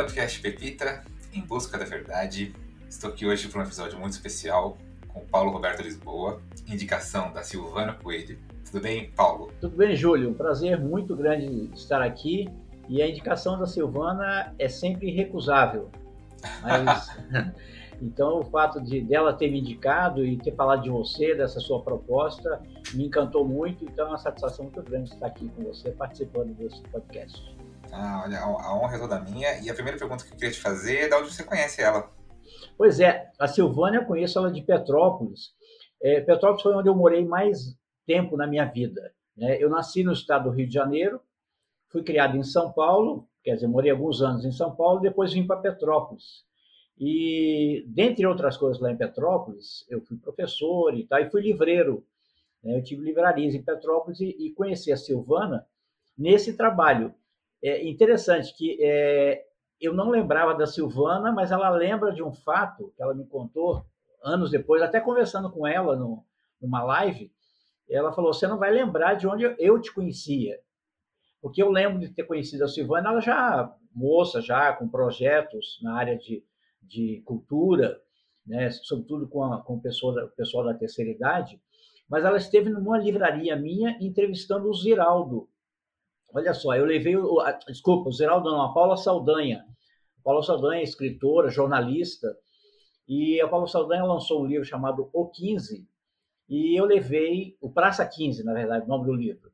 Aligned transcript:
podcast 0.00 0.40
Pepita, 0.40 1.04
em 1.30 1.42
busca 1.42 1.76
da 1.76 1.84
verdade. 1.84 2.54
Estou 2.88 3.10
aqui 3.10 3.26
hoje 3.26 3.48
para 3.48 3.60
um 3.60 3.64
episódio 3.64 3.98
muito 3.98 4.14
especial 4.14 4.78
com 5.08 5.20
o 5.20 5.26
Paulo 5.26 5.50
Roberto 5.50 5.82
Lisboa, 5.82 6.40
indicação 6.66 7.30
da 7.34 7.42
Silvana 7.42 7.92
Coelho. 7.92 8.38
Tudo 8.64 8.82
bem, 8.82 9.10
Paulo? 9.10 9.52
Tudo 9.60 9.76
bem, 9.76 9.94
Júlio. 9.94 10.30
Um 10.30 10.32
prazer 10.32 10.80
muito 10.80 11.14
grande 11.14 11.70
estar 11.74 12.00
aqui. 12.00 12.48
E 12.88 13.02
a 13.02 13.08
indicação 13.10 13.58
da 13.58 13.66
Silvana 13.66 14.54
é 14.58 14.70
sempre 14.70 15.08
irrecusável. 15.08 15.90
Mas, 16.62 17.10
então, 18.00 18.40
o 18.40 18.44
fato 18.44 18.80
de 18.80 19.02
dela 19.02 19.34
ter 19.34 19.50
me 19.50 19.60
indicado 19.60 20.24
e 20.24 20.38
ter 20.38 20.54
falado 20.54 20.82
de 20.82 20.88
você, 20.88 21.34
dessa 21.34 21.60
sua 21.60 21.82
proposta, 21.82 22.62
me 22.94 23.04
encantou 23.04 23.46
muito. 23.46 23.84
Então, 23.84 24.06
é 24.06 24.08
uma 24.08 24.18
satisfação 24.18 24.64
muito 24.64 24.82
grande 24.82 25.12
estar 25.12 25.26
aqui 25.26 25.46
com 25.50 25.62
você, 25.62 25.90
participando 25.90 26.54
desse 26.54 26.80
podcast. 26.84 27.59
Ah, 27.92 28.22
olha, 28.24 28.40
a 28.40 28.76
honra 28.76 28.96
é 28.96 28.98
toda 28.98 29.20
minha. 29.20 29.60
E 29.60 29.68
a 29.68 29.74
primeira 29.74 29.98
pergunta 29.98 30.24
que 30.24 30.32
eu 30.32 30.36
queria 30.36 30.52
te 30.52 30.60
fazer 30.60 30.96
é 30.96 31.08
de 31.08 31.14
onde 31.14 31.32
você 31.32 31.44
conhece 31.44 31.82
ela? 31.82 32.10
Pois 32.76 33.00
é, 33.00 33.30
a 33.38 33.46
Silvânia 33.46 33.98
eu 33.98 34.06
conheço 34.06 34.38
ela 34.38 34.50
de 34.50 34.62
Petrópolis. 34.62 35.52
É, 36.02 36.20
Petrópolis 36.20 36.62
foi 36.62 36.74
onde 36.74 36.88
eu 36.88 36.94
morei 36.94 37.24
mais 37.24 37.76
tempo 38.06 38.36
na 38.36 38.46
minha 38.46 38.64
vida. 38.64 39.12
Né? 39.36 39.56
Eu 39.60 39.68
nasci 39.68 40.02
no 40.02 40.12
estado 40.12 40.44
do 40.44 40.56
Rio 40.56 40.66
de 40.66 40.74
Janeiro, 40.74 41.20
fui 41.88 42.02
criado 42.02 42.36
em 42.36 42.42
São 42.42 42.72
Paulo, 42.72 43.28
quer 43.42 43.54
dizer, 43.54 43.66
morei 43.66 43.90
alguns 43.90 44.22
anos 44.22 44.44
em 44.44 44.52
São 44.52 44.74
Paulo, 44.74 45.00
depois 45.00 45.32
vim 45.32 45.46
para 45.46 45.60
Petrópolis. 45.60 46.44
E, 46.98 47.84
dentre 47.88 48.26
outras 48.26 48.56
coisas 48.56 48.80
lá 48.80 48.90
em 48.90 48.96
Petrópolis, 48.96 49.86
eu 49.88 50.00
fui 50.02 50.16
professor 50.18 50.94
e 50.94 51.06
tal, 51.06 51.20
e 51.20 51.30
fui 51.30 51.42
livreiro. 51.42 52.04
Né? 52.62 52.76
Eu 52.76 52.82
tive 52.82 53.02
livrarias 53.02 53.54
em 53.54 53.62
Petrópolis 53.62 54.20
e, 54.20 54.36
e 54.38 54.52
conheci 54.52 54.92
a 54.92 54.96
Silvana 54.96 55.66
nesse 56.16 56.56
trabalho 56.56 57.14
é 57.62 57.88
interessante 57.88 58.56
que 58.56 58.78
é, 58.80 59.44
eu 59.80 59.94
não 59.94 60.10
lembrava 60.10 60.54
da 60.54 60.66
Silvana, 60.66 61.32
mas 61.32 61.50
ela 61.50 61.70
lembra 61.70 62.12
de 62.12 62.22
um 62.22 62.32
fato 62.32 62.92
que 62.96 63.02
ela 63.02 63.14
me 63.14 63.26
contou 63.26 63.84
anos 64.22 64.50
depois, 64.50 64.82
até 64.82 65.00
conversando 65.00 65.50
com 65.50 65.66
ela 65.66 65.96
no, 65.96 66.24
numa 66.60 66.82
live. 66.82 67.32
Ela 67.88 68.12
falou: 68.12 68.32
Você 68.32 68.46
não 68.46 68.58
vai 68.58 68.70
lembrar 68.70 69.14
de 69.14 69.26
onde 69.26 69.44
eu 69.58 69.80
te 69.80 69.92
conhecia. 69.92 70.58
Porque 71.40 71.62
eu 71.62 71.70
lembro 71.70 71.98
de 71.98 72.10
ter 72.10 72.24
conhecido 72.24 72.64
a 72.64 72.68
Silvana, 72.68 73.08
ela 73.10 73.20
já 73.20 73.74
moça, 73.94 74.40
já 74.40 74.72
com 74.72 74.88
projetos 74.88 75.80
na 75.82 75.96
área 75.96 76.16
de, 76.16 76.44
de 76.82 77.22
cultura, 77.24 77.98
né, 78.46 78.70
sobretudo 78.70 79.28
com, 79.28 79.42
a, 79.44 79.62
com 79.62 79.76
o 79.76 79.80
pessoal, 79.80 80.14
o 80.24 80.30
pessoal 80.30 80.64
da 80.64 80.74
terceira 80.74 81.10
idade, 81.10 81.60
mas 82.08 82.24
ela 82.24 82.36
esteve 82.36 82.68
numa 82.68 82.98
livraria 82.98 83.56
minha 83.56 83.96
entrevistando 84.00 84.68
o 84.68 84.74
Ziraldo, 84.74 85.48
Olha 86.32 86.54
só, 86.54 86.74
eu 86.74 86.84
levei 86.84 87.16
o. 87.16 87.40
A, 87.40 87.52
desculpa, 87.52 88.08
o 88.08 88.12
Zeraldo 88.12 88.50
não, 88.50 88.62
a 88.62 88.72
Paula 88.72 88.96
Saldanha. 88.96 89.64
A 90.18 90.22
Paula 90.22 90.42
Saldanha 90.42 90.80
é 90.80 90.84
escritora, 90.84 91.50
jornalista, 91.50 92.36
e 93.08 93.40
a 93.40 93.48
Paula 93.48 93.66
Saldanha 93.66 94.04
lançou 94.04 94.42
um 94.42 94.46
livro 94.46 94.64
chamado 94.64 95.10
O 95.12 95.26
15, 95.26 95.88
e 96.48 96.78
eu 96.78 96.84
levei 96.84 97.56
o 97.60 97.70
Praça 97.70 98.06
15, 98.06 98.44
na 98.44 98.52
verdade, 98.52 98.84
o 98.84 98.88
nome 98.88 99.06
do 99.06 99.14
livro, 99.14 99.50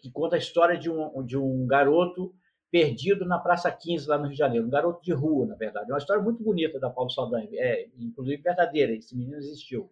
que, 0.00 0.10
conta 0.10 0.36
a 0.36 0.38
história 0.38 0.76
de 0.76 0.90
um, 0.90 1.22
de 1.24 1.36
um 1.36 1.66
garoto 1.66 2.34
perdido 2.70 3.24
na 3.24 3.38
Praça 3.38 3.70
15, 3.70 4.08
lá 4.08 4.16
no 4.16 4.24
Rio 4.24 4.32
de 4.32 4.38
Janeiro, 4.38 4.66
um 4.66 4.70
garoto 4.70 5.02
de 5.02 5.12
rua, 5.12 5.46
na 5.46 5.54
verdade. 5.54 5.90
É 5.90 5.94
uma 5.94 5.98
história 5.98 6.22
muito 6.22 6.42
bonita 6.42 6.80
da 6.80 6.90
Paula 6.90 7.10
Saldanha, 7.10 7.48
é, 7.52 7.88
inclusive 7.98 8.42
verdadeira, 8.42 8.92
esse 8.92 9.16
menino 9.16 9.36
existiu. 9.36 9.90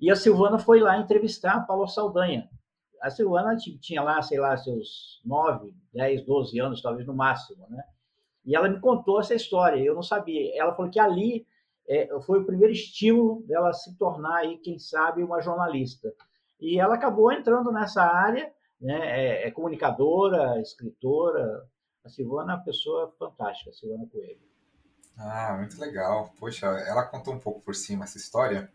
E 0.00 0.10
a 0.10 0.16
Silvana 0.16 0.58
foi 0.58 0.80
lá 0.80 0.96
entrevistar 0.96 1.56
a 1.56 1.60
Paula 1.60 1.88
Saldanha 1.88 2.48
a 3.00 3.10
Silvana 3.10 3.56
tinha 3.56 4.02
lá, 4.02 4.20
sei 4.22 4.38
lá, 4.38 4.56
seus 4.56 5.20
9, 5.24 5.74
10, 5.92 6.24
12 6.24 6.60
anos, 6.60 6.82
talvez 6.82 7.06
no 7.06 7.14
máximo, 7.14 7.66
né? 7.68 7.82
E 8.44 8.54
ela 8.54 8.68
me 8.68 8.80
contou 8.80 9.20
essa 9.20 9.34
história, 9.34 9.80
eu 9.80 9.94
não 9.94 10.02
sabia. 10.02 10.50
Ela 10.58 10.74
falou 10.74 10.90
que 10.90 10.98
ali 10.98 11.46
é, 11.88 12.08
foi 12.20 12.40
o 12.40 12.46
primeiro 12.46 12.72
estímulo 12.72 13.42
dela 13.46 13.72
se 13.72 13.96
tornar, 13.96 14.36
aí, 14.36 14.58
quem 14.58 14.78
sabe, 14.78 15.22
uma 15.22 15.40
jornalista. 15.40 16.12
E 16.60 16.78
ela 16.78 16.94
acabou 16.94 17.32
entrando 17.32 17.72
nessa 17.72 18.02
área, 18.02 18.52
né? 18.80 18.98
é, 18.98 19.48
é 19.48 19.50
comunicadora, 19.50 20.60
escritora. 20.60 21.66
A 22.04 22.08
Silvana 22.08 22.52
é 22.52 22.56
uma 22.56 22.64
pessoa 22.64 23.12
fantástica, 23.18 23.70
a 23.70 23.74
Silvana 23.74 24.06
Coelho. 24.10 24.40
Ah, 25.18 25.54
muito 25.58 25.78
legal. 25.78 26.32
Poxa, 26.38 26.66
ela 26.66 27.06
contou 27.06 27.34
um 27.34 27.38
pouco 27.38 27.60
por 27.60 27.74
cima 27.74 28.04
essa 28.04 28.16
história. 28.16 28.70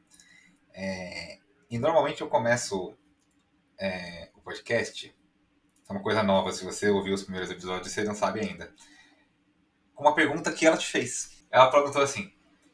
É... 0.74 1.40
E 1.70 1.80
normalmente 1.80 2.22
eu 2.22 2.30
começo 2.30 2.96
é, 3.80 4.30
o 4.36 4.42
podcast, 4.42 5.14
é 5.88 5.94
uma 5.94 6.02
coisa 6.02 6.24
nova, 6.24 6.52
se 6.52 6.66
você 6.66 6.90
ouviu 6.90 7.14
os 7.14 7.24
primeiros 7.24 7.52
episódios, 7.52 7.92
você 7.92 8.04
não 8.04 8.16
sabe 8.16 8.40
ainda. 8.40 8.74
Com 9.94 10.04
uma 10.04 10.16
pergunta 10.16 10.52
que 10.52 10.66
ela 10.66 10.78
te 10.78 10.88
fez. 10.88 11.46
Ela 11.52 11.70
perguntou 11.70 12.02
assim: 12.02 12.32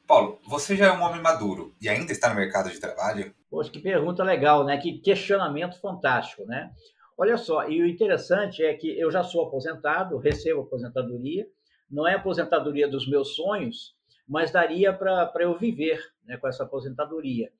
Paulo, 0.08 0.40
você 0.48 0.76
já 0.76 0.88
é 0.88 0.92
um 0.92 1.02
homem 1.02 1.22
maduro 1.22 1.76
e 1.82 1.88
ainda 1.88 2.12
está 2.12 2.30
no 2.30 2.36
mercado 2.36 2.70
de 2.70 2.80
trabalho? 2.80 3.34
Poxa, 3.50 3.70
que 3.70 3.80
pergunta 3.80 4.24
legal, 4.24 4.66
né? 4.66 4.78
Que 4.78 5.00
questionamento 5.00 5.80
fantástico, 5.80 6.46
né? 6.46 6.72
Olha 7.18 7.38
só, 7.38 7.70
e 7.70 7.82
o 7.82 7.86
interessante 7.86 8.64
é 8.64 8.74
que 8.74 9.00
eu 9.00 9.12
já 9.12 9.24
sou 9.24 9.46
aposentado, 9.46 10.18
recebo 10.18 10.62
aposentadoria, 10.62 11.46
não 11.90 12.08
é 12.08 12.16
aposentadoria 12.16 12.88
dos 12.88 13.08
meus 13.08 13.36
sonhos, 13.36 13.96
mas 14.28 14.52
daria 14.52 14.94
para 14.94 15.30
eu 15.42 15.58
viver 15.58 16.02
né, 16.26 16.38
com 16.38 16.48
essa 16.48 16.64
aposentadoria. 16.64 17.52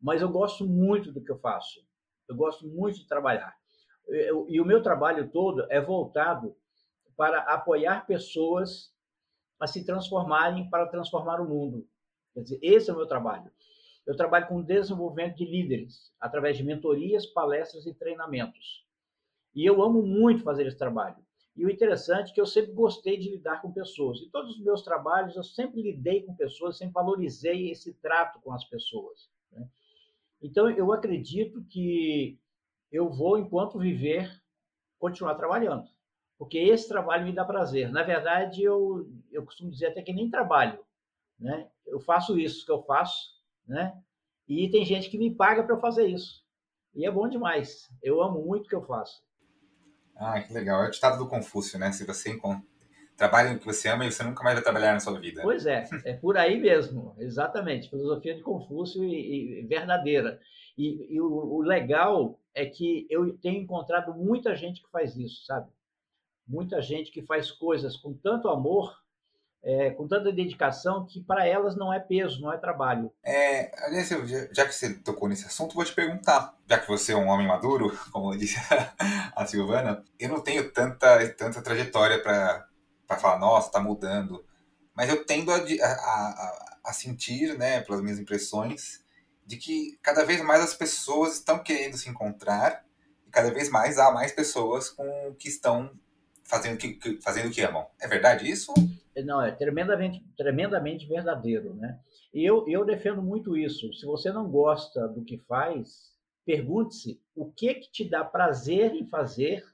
Mas 0.00 0.20
eu 0.20 0.28
gosto 0.28 0.66
muito 0.66 1.10
do 1.10 1.22
que 1.22 1.32
eu 1.32 1.38
faço. 1.38 1.80
Eu 2.32 2.36
gosto 2.36 2.66
muito 2.66 2.98
de 2.98 3.06
trabalhar. 3.06 3.54
Eu, 4.08 4.46
e 4.48 4.60
o 4.60 4.64
meu 4.64 4.82
trabalho 4.82 5.30
todo 5.30 5.66
é 5.70 5.80
voltado 5.80 6.56
para 7.16 7.40
apoiar 7.42 8.06
pessoas 8.06 8.90
a 9.60 9.66
se 9.66 9.84
transformarem 9.84 10.68
para 10.68 10.86
transformar 10.86 11.40
o 11.40 11.48
mundo. 11.48 11.86
Quer 12.34 12.42
dizer, 12.42 12.58
esse 12.62 12.90
é 12.90 12.92
o 12.92 12.96
meu 12.96 13.06
trabalho. 13.06 13.50
Eu 14.06 14.16
trabalho 14.16 14.48
com 14.48 14.62
desenvolvimento 14.62 15.36
de 15.36 15.44
líderes 15.44 16.12
através 16.18 16.56
de 16.56 16.64
mentorias, 16.64 17.26
palestras 17.26 17.86
e 17.86 17.94
treinamentos. 17.94 18.84
E 19.54 19.64
eu 19.64 19.82
amo 19.82 20.02
muito 20.02 20.42
fazer 20.42 20.66
esse 20.66 20.78
trabalho. 20.78 21.22
E 21.54 21.66
o 21.66 21.70
interessante 21.70 22.30
é 22.30 22.34
que 22.34 22.40
eu 22.40 22.46
sempre 22.46 22.72
gostei 22.72 23.18
de 23.18 23.30
lidar 23.30 23.60
com 23.60 23.70
pessoas. 23.70 24.18
E 24.20 24.30
todos 24.30 24.56
os 24.56 24.64
meus 24.64 24.82
trabalhos 24.82 25.36
eu 25.36 25.44
sempre 25.44 25.82
lidei 25.82 26.22
com 26.22 26.34
pessoas, 26.34 26.78
sempre 26.78 26.94
valorizei 26.94 27.70
esse 27.70 27.92
trato 27.94 28.40
com 28.40 28.52
as 28.52 28.64
pessoas. 28.64 29.30
Né? 29.52 29.68
Então, 30.42 30.68
eu 30.70 30.92
acredito 30.92 31.64
que 31.64 32.38
eu 32.90 33.08
vou, 33.08 33.38
enquanto 33.38 33.78
viver, 33.78 34.30
continuar 34.98 35.34
trabalhando. 35.36 35.88
Porque 36.36 36.58
esse 36.58 36.88
trabalho 36.88 37.24
me 37.24 37.32
dá 37.32 37.44
prazer. 37.44 37.90
Na 37.90 38.02
verdade, 38.02 38.62
eu, 38.62 39.08
eu 39.30 39.44
costumo 39.44 39.70
dizer 39.70 39.86
até 39.86 40.02
que 40.02 40.12
nem 40.12 40.28
trabalho. 40.28 40.84
Né? 41.38 41.70
Eu 41.86 42.00
faço 42.00 42.38
isso 42.38 42.66
que 42.66 42.72
eu 42.72 42.82
faço, 42.82 43.40
né? 43.66 44.02
e 44.48 44.68
tem 44.70 44.84
gente 44.84 45.08
que 45.08 45.18
me 45.18 45.34
paga 45.34 45.62
para 45.62 45.78
fazer 45.78 46.06
isso. 46.06 46.44
E 46.94 47.06
é 47.06 47.10
bom 47.10 47.28
demais. 47.28 47.88
Eu 48.02 48.22
amo 48.22 48.44
muito 48.44 48.66
o 48.66 48.68
que 48.68 48.74
eu 48.74 48.82
faço. 48.82 49.22
Ah, 50.16 50.40
que 50.42 50.52
legal. 50.52 50.84
É 50.84 50.88
o 50.88 50.90
ditado 50.90 51.18
do 51.18 51.28
Confúcio, 51.28 51.78
né? 51.78 51.90
Se 51.90 52.04
você 52.04 52.38
trabalha 53.16 53.52
no 53.52 53.58
que 53.58 53.66
você 53.66 53.88
ama 53.88 54.04
e 54.04 54.12
você 54.12 54.22
nunca 54.22 54.42
mais 54.42 54.54
vai 54.54 54.62
trabalhar 54.62 54.92
na 54.92 55.00
sua 55.00 55.18
vida. 55.18 55.42
Pois 55.42 55.66
é, 55.66 55.88
é 56.04 56.14
por 56.14 56.36
aí 56.36 56.60
mesmo, 56.60 57.14
exatamente. 57.18 57.88
Filosofia 57.88 58.34
de 58.34 58.42
Confúcio 58.42 59.04
e, 59.04 59.60
e 59.60 59.66
verdadeira. 59.66 60.40
E, 60.76 61.14
e 61.14 61.20
o, 61.20 61.26
o, 61.26 61.62
legal 61.62 62.38
é 62.54 62.66
que 62.66 63.06
eu 63.10 63.36
tenho 63.38 63.62
encontrado 63.62 64.14
muita 64.14 64.56
gente 64.56 64.82
que 64.82 64.90
faz 64.90 65.16
isso, 65.16 65.44
sabe? 65.44 65.70
Muita 66.46 66.80
gente 66.80 67.10
que 67.10 67.22
faz 67.22 67.50
coisas 67.50 67.96
com 67.96 68.14
tanto 68.14 68.48
amor, 68.48 68.96
é, 69.62 69.90
com 69.90 70.08
tanta 70.08 70.32
dedicação, 70.32 71.06
que 71.06 71.20
para 71.20 71.46
elas 71.46 71.76
não 71.76 71.92
é 71.92 72.00
peso, 72.00 72.40
não 72.40 72.52
é 72.52 72.56
trabalho. 72.56 73.12
É, 73.22 73.70
aliás, 73.86 74.08
já 74.50 74.66
que 74.66 74.74
você 74.74 74.94
tocou 74.94 75.28
nesse 75.28 75.46
assunto, 75.46 75.74
vou 75.74 75.84
te 75.84 75.94
perguntar, 75.94 76.56
já 76.68 76.78
que 76.78 76.88
você 76.88 77.12
é 77.12 77.16
um 77.16 77.28
homem 77.28 77.46
maduro, 77.46 77.96
como 78.10 78.36
disse 78.36 78.56
a 79.36 79.46
Silvana, 79.46 80.02
eu 80.18 80.28
não 80.28 80.40
tenho 80.40 80.72
tanta, 80.72 81.28
tanta 81.34 81.62
trajetória 81.62 82.20
para 82.20 82.66
para 83.12 83.20
falar, 83.20 83.38
nossa, 83.38 83.66
está 83.68 83.80
mudando. 83.80 84.44
Mas 84.94 85.10
eu 85.10 85.24
tendo 85.24 85.50
a, 85.50 85.56
a, 85.56 86.78
a, 86.86 86.92
sentir, 86.92 87.58
né, 87.58 87.80
pelas 87.82 88.00
minhas 88.00 88.18
impressões, 88.18 89.04
de 89.46 89.56
que 89.56 89.98
cada 90.02 90.24
vez 90.24 90.42
mais 90.42 90.62
as 90.62 90.74
pessoas 90.74 91.34
estão 91.34 91.58
querendo 91.58 91.96
se 91.96 92.08
encontrar 92.08 92.84
e 93.26 93.30
cada 93.30 93.50
vez 93.52 93.68
mais 93.68 93.98
há 93.98 94.10
mais 94.10 94.32
pessoas 94.32 94.88
com 94.88 95.34
que 95.38 95.48
estão 95.48 95.90
fazendo 96.44 96.78
que, 96.78 96.94
que 96.94 97.20
fazendo 97.20 97.48
o 97.48 97.50
que 97.50 97.60
amam. 97.60 97.86
É 98.00 98.08
verdade 98.08 98.50
isso? 98.50 98.72
Não, 99.24 99.42
é 99.42 99.52
tremendamente, 99.52 100.24
tremendamente 100.36 101.06
verdadeiro, 101.06 101.74
né? 101.74 101.98
E 102.32 102.44
eu, 102.44 102.66
eu 102.66 102.84
defendo 102.84 103.20
muito 103.20 103.56
isso. 103.56 103.92
Se 103.92 104.06
você 104.06 104.32
não 104.32 104.48
gosta 104.48 105.06
do 105.08 105.22
que 105.22 105.36
faz, 105.46 106.12
pergunte-se 106.46 107.20
o 107.34 107.50
que 107.52 107.74
que 107.74 107.90
te 107.90 108.08
dá 108.08 108.24
prazer 108.24 108.94
em 108.94 109.06
fazer 109.06 109.64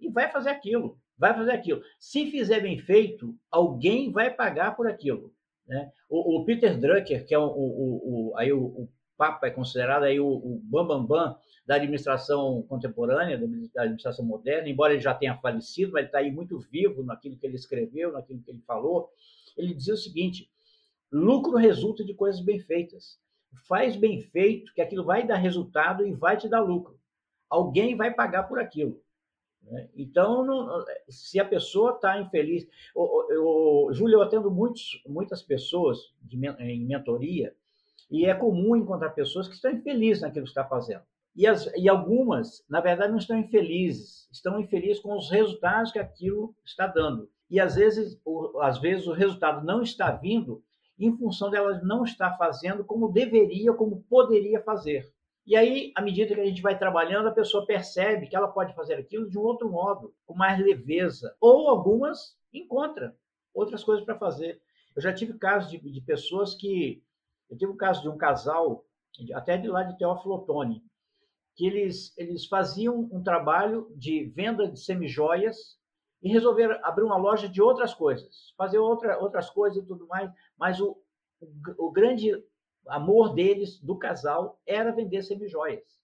e 0.00 0.08
vai 0.08 0.30
fazer 0.30 0.50
aquilo 0.50 0.98
vai 1.18 1.34
fazer 1.34 1.52
aquilo. 1.52 1.82
Se 1.98 2.30
fizer 2.30 2.60
bem 2.60 2.78
feito, 2.78 3.34
alguém 3.50 4.12
vai 4.12 4.30
pagar 4.30 4.76
por 4.76 4.86
aquilo. 4.86 5.32
Né? 5.66 5.90
O, 6.08 6.38
o 6.38 6.44
Peter 6.44 6.78
Drucker, 6.78 7.26
que 7.26 7.34
é 7.34 7.38
o, 7.38 7.46
o, 7.46 8.30
o 8.30 8.36
aí 8.36 8.52
o, 8.52 8.64
o, 8.64 8.88
Papa 9.18 9.48
é 9.48 9.50
considerado 9.50 10.04
aí 10.04 10.20
o, 10.20 10.60
bambambam 10.62 11.04
bam, 11.04 11.24
bam 11.24 11.36
da 11.66 11.74
administração 11.74 12.62
contemporânea, 12.62 13.36
da 13.74 13.82
administração 13.82 14.24
moderna, 14.24 14.68
embora 14.68 14.92
ele 14.92 15.02
já 15.02 15.12
tenha 15.12 15.36
falecido, 15.36 15.92
mas 15.92 16.02
ele 16.02 16.06
está 16.06 16.18
aí 16.18 16.30
muito 16.30 16.58
vivo 16.60 17.02
naquilo 17.02 17.36
que 17.36 17.44
ele 17.44 17.56
escreveu, 17.56 18.12
naquilo 18.12 18.40
que 18.40 18.50
ele 18.50 18.60
falou. 18.60 19.10
ele 19.56 19.74
dizia 19.74 19.94
o 19.94 19.98
seguinte: 19.98 20.48
lucro 21.10 21.56
resulta 21.56 22.04
de 22.04 22.14
coisas 22.14 22.40
bem 22.40 22.60
feitas. 22.60 23.18
Faz 23.66 23.96
bem 23.96 24.20
feito, 24.20 24.72
que 24.72 24.80
aquilo 24.80 25.04
vai 25.04 25.26
dar 25.26 25.36
resultado 25.36 26.06
e 26.06 26.12
vai 26.14 26.36
te 26.36 26.48
dar 26.48 26.60
lucro. 26.60 26.98
Alguém 27.50 27.96
vai 27.96 28.14
pagar 28.14 28.44
por 28.44 28.58
aquilo. 28.58 29.02
Né? 29.70 29.88
Então, 29.96 30.44
não, 30.44 30.84
se 31.08 31.38
a 31.38 31.44
pessoa 31.44 31.92
está 31.92 32.20
infeliz. 32.20 32.66
Eu, 32.94 33.88
Júlio, 33.92 34.16
eu 34.16 34.22
atendo 34.22 34.50
muitos, 34.50 35.02
muitas 35.06 35.42
pessoas 35.42 35.98
de, 36.22 36.36
em 36.58 36.86
mentoria 36.86 37.54
e 38.10 38.24
é 38.24 38.34
comum 38.34 38.74
encontrar 38.74 39.10
pessoas 39.10 39.48
que 39.48 39.54
estão 39.54 39.70
infelizes 39.70 40.22
naquilo 40.22 40.44
que 40.44 40.50
está 40.50 40.64
fazendo. 40.64 41.02
E, 41.36 41.46
as, 41.46 41.66
e 41.76 41.88
algumas, 41.88 42.64
na 42.68 42.80
verdade, 42.80 43.12
não 43.12 43.18
estão 43.18 43.38
infelizes, 43.38 44.28
estão 44.32 44.58
infelizes 44.58 45.00
com 45.00 45.16
os 45.16 45.30
resultados 45.30 45.92
que 45.92 45.98
aquilo 45.98 46.54
está 46.64 46.86
dando. 46.86 47.30
E 47.50 47.60
às 47.60 47.76
vezes, 47.76 48.20
o, 48.24 48.60
às 48.60 48.78
vezes 48.78 49.06
o 49.06 49.12
resultado 49.12 49.64
não 49.64 49.82
está 49.82 50.10
vindo 50.10 50.62
em 50.98 51.16
função 51.16 51.48
delas 51.48 51.82
não 51.82 52.02
estar 52.02 52.36
fazendo 52.36 52.84
como 52.84 53.12
deveria, 53.12 53.72
como 53.72 54.02
poderia 54.08 54.60
fazer. 54.62 55.08
E 55.48 55.56
aí, 55.56 55.92
à 55.94 56.02
medida 56.02 56.34
que 56.34 56.40
a 56.42 56.44
gente 56.44 56.60
vai 56.60 56.78
trabalhando, 56.78 57.26
a 57.26 57.32
pessoa 57.32 57.64
percebe 57.64 58.26
que 58.26 58.36
ela 58.36 58.48
pode 58.48 58.74
fazer 58.74 58.96
aquilo 58.96 59.30
de 59.30 59.38
um 59.38 59.40
outro 59.40 59.70
modo, 59.70 60.14
com 60.26 60.34
mais 60.34 60.62
leveza. 60.62 61.34
Ou 61.40 61.70
algumas 61.70 62.36
encontra 62.52 63.16
outras 63.54 63.82
coisas 63.82 64.04
para 64.04 64.18
fazer. 64.18 64.60
Eu 64.94 65.00
já 65.00 65.10
tive 65.10 65.38
casos 65.38 65.70
de, 65.70 65.78
de, 65.78 66.02
pessoas 66.02 66.54
que. 66.54 67.02
Eu 67.48 67.56
tive 67.56 67.72
um 67.72 67.78
caso 67.78 68.02
de 68.02 68.10
um 68.10 68.18
casal, 68.18 68.84
até 69.32 69.56
de 69.56 69.68
lá 69.68 69.84
de 69.84 69.96
Teófilo 69.96 70.34
Otoni, 70.34 70.84
que 71.56 71.66
eles, 71.66 72.12
eles 72.18 72.44
faziam 72.44 73.08
um 73.10 73.22
trabalho 73.22 73.90
de 73.96 74.24
venda 74.24 74.68
de 74.68 74.78
semijoias 74.78 75.78
e 76.22 76.30
resolveram 76.30 76.78
abrir 76.82 77.04
uma 77.04 77.16
loja 77.16 77.48
de 77.48 77.62
outras 77.62 77.94
coisas, 77.94 78.52
fazer 78.54 78.76
outra, 78.76 79.18
outras 79.18 79.48
coisas 79.48 79.82
e 79.82 79.86
tudo 79.86 80.06
mais, 80.08 80.30
mas 80.58 80.78
o, 80.78 80.94
o 81.78 81.90
grande 81.90 82.34
amor 82.88 83.34
deles, 83.34 83.80
do 83.80 83.96
casal, 83.96 84.60
era 84.66 84.92
vender 84.92 85.22
semijoias. 85.22 85.98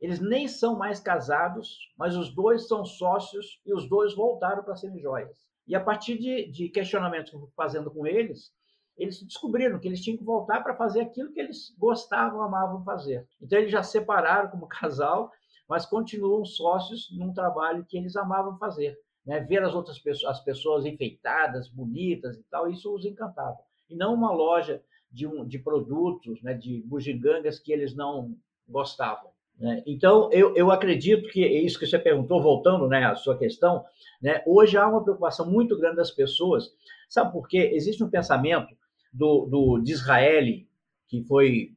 Eles 0.00 0.20
nem 0.20 0.46
são 0.46 0.76
mais 0.76 1.00
casados, 1.00 1.78
mas 1.96 2.16
os 2.16 2.34
dois 2.34 2.68
são 2.68 2.84
sócios 2.84 3.60
e 3.64 3.72
os 3.72 3.88
dois 3.88 4.14
voltaram 4.14 4.62
para 4.62 4.76
semijoias. 4.76 5.38
E 5.66 5.74
a 5.74 5.80
partir 5.80 6.18
de, 6.18 6.50
de 6.50 6.68
questionamentos 6.68 7.30
que 7.30 7.36
eu 7.36 7.40
fui 7.40 7.50
fazendo 7.56 7.90
com 7.90 8.06
eles, 8.06 8.52
eles 8.96 9.22
descobriram 9.22 9.78
que 9.78 9.88
eles 9.88 10.02
tinham 10.02 10.18
que 10.18 10.24
voltar 10.24 10.62
para 10.62 10.76
fazer 10.76 11.00
aquilo 11.00 11.32
que 11.32 11.40
eles 11.40 11.74
gostavam, 11.78 12.42
amavam 12.42 12.84
fazer. 12.84 13.26
Então 13.40 13.58
eles 13.58 13.72
já 13.72 13.82
separaram 13.82 14.50
como 14.50 14.68
casal, 14.68 15.30
mas 15.68 15.86
continuam 15.86 16.44
sócios 16.44 17.08
num 17.16 17.32
trabalho 17.32 17.84
que 17.86 17.96
eles 17.96 18.14
amavam 18.14 18.58
fazer. 18.58 18.96
Né? 19.24 19.40
Ver 19.40 19.62
as 19.62 19.74
outras 19.74 19.98
pessoas, 19.98 20.36
as 20.36 20.44
pessoas 20.44 20.84
enfeitadas, 20.84 21.68
bonitas 21.68 22.36
e 22.36 22.42
tal, 22.44 22.70
isso 22.70 22.94
os 22.94 23.04
encantava. 23.04 23.58
E 23.88 23.96
não 23.96 24.14
uma 24.14 24.32
loja 24.32 24.82
de, 25.14 25.26
um, 25.26 25.46
de 25.46 25.58
produtos, 25.58 26.42
né, 26.42 26.54
de 26.54 26.82
bugigangas 26.82 27.60
que 27.60 27.72
eles 27.72 27.94
não 27.94 28.36
gostavam. 28.68 29.30
Né? 29.56 29.82
Então, 29.86 30.28
eu, 30.32 30.54
eu 30.56 30.72
acredito 30.72 31.28
que 31.28 31.44
é 31.44 31.62
isso 31.62 31.78
que 31.78 31.86
você 31.86 31.98
perguntou, 31.98 32.42
voltando 32.42 32.88
né, 32.88 33.04
à 33.04 33.14
sua 33.14 33.38
questão, 33.38 33.84
né, 34.20 34.42
hoje 34.44 34.76
há 34.76 34.88
uma 34.88 35.04
preocupação 35.04 35.48
muito 35.48 35.78
grande 35.78 35.96
das 35.96 36.10
pessoas. 36.10 36.72
Sabe 37.08 37.32
por 37.32 37.46
quê? 37.46 37.70
Existe 37.72 38.02
um 38.02 38.10
pensamento 38.10 38.74
do, 39.12 39.46
do 39.46 39.78
Disraeli, 39.78 40.68
que 41.06 41.22
foi, 41.22 41.72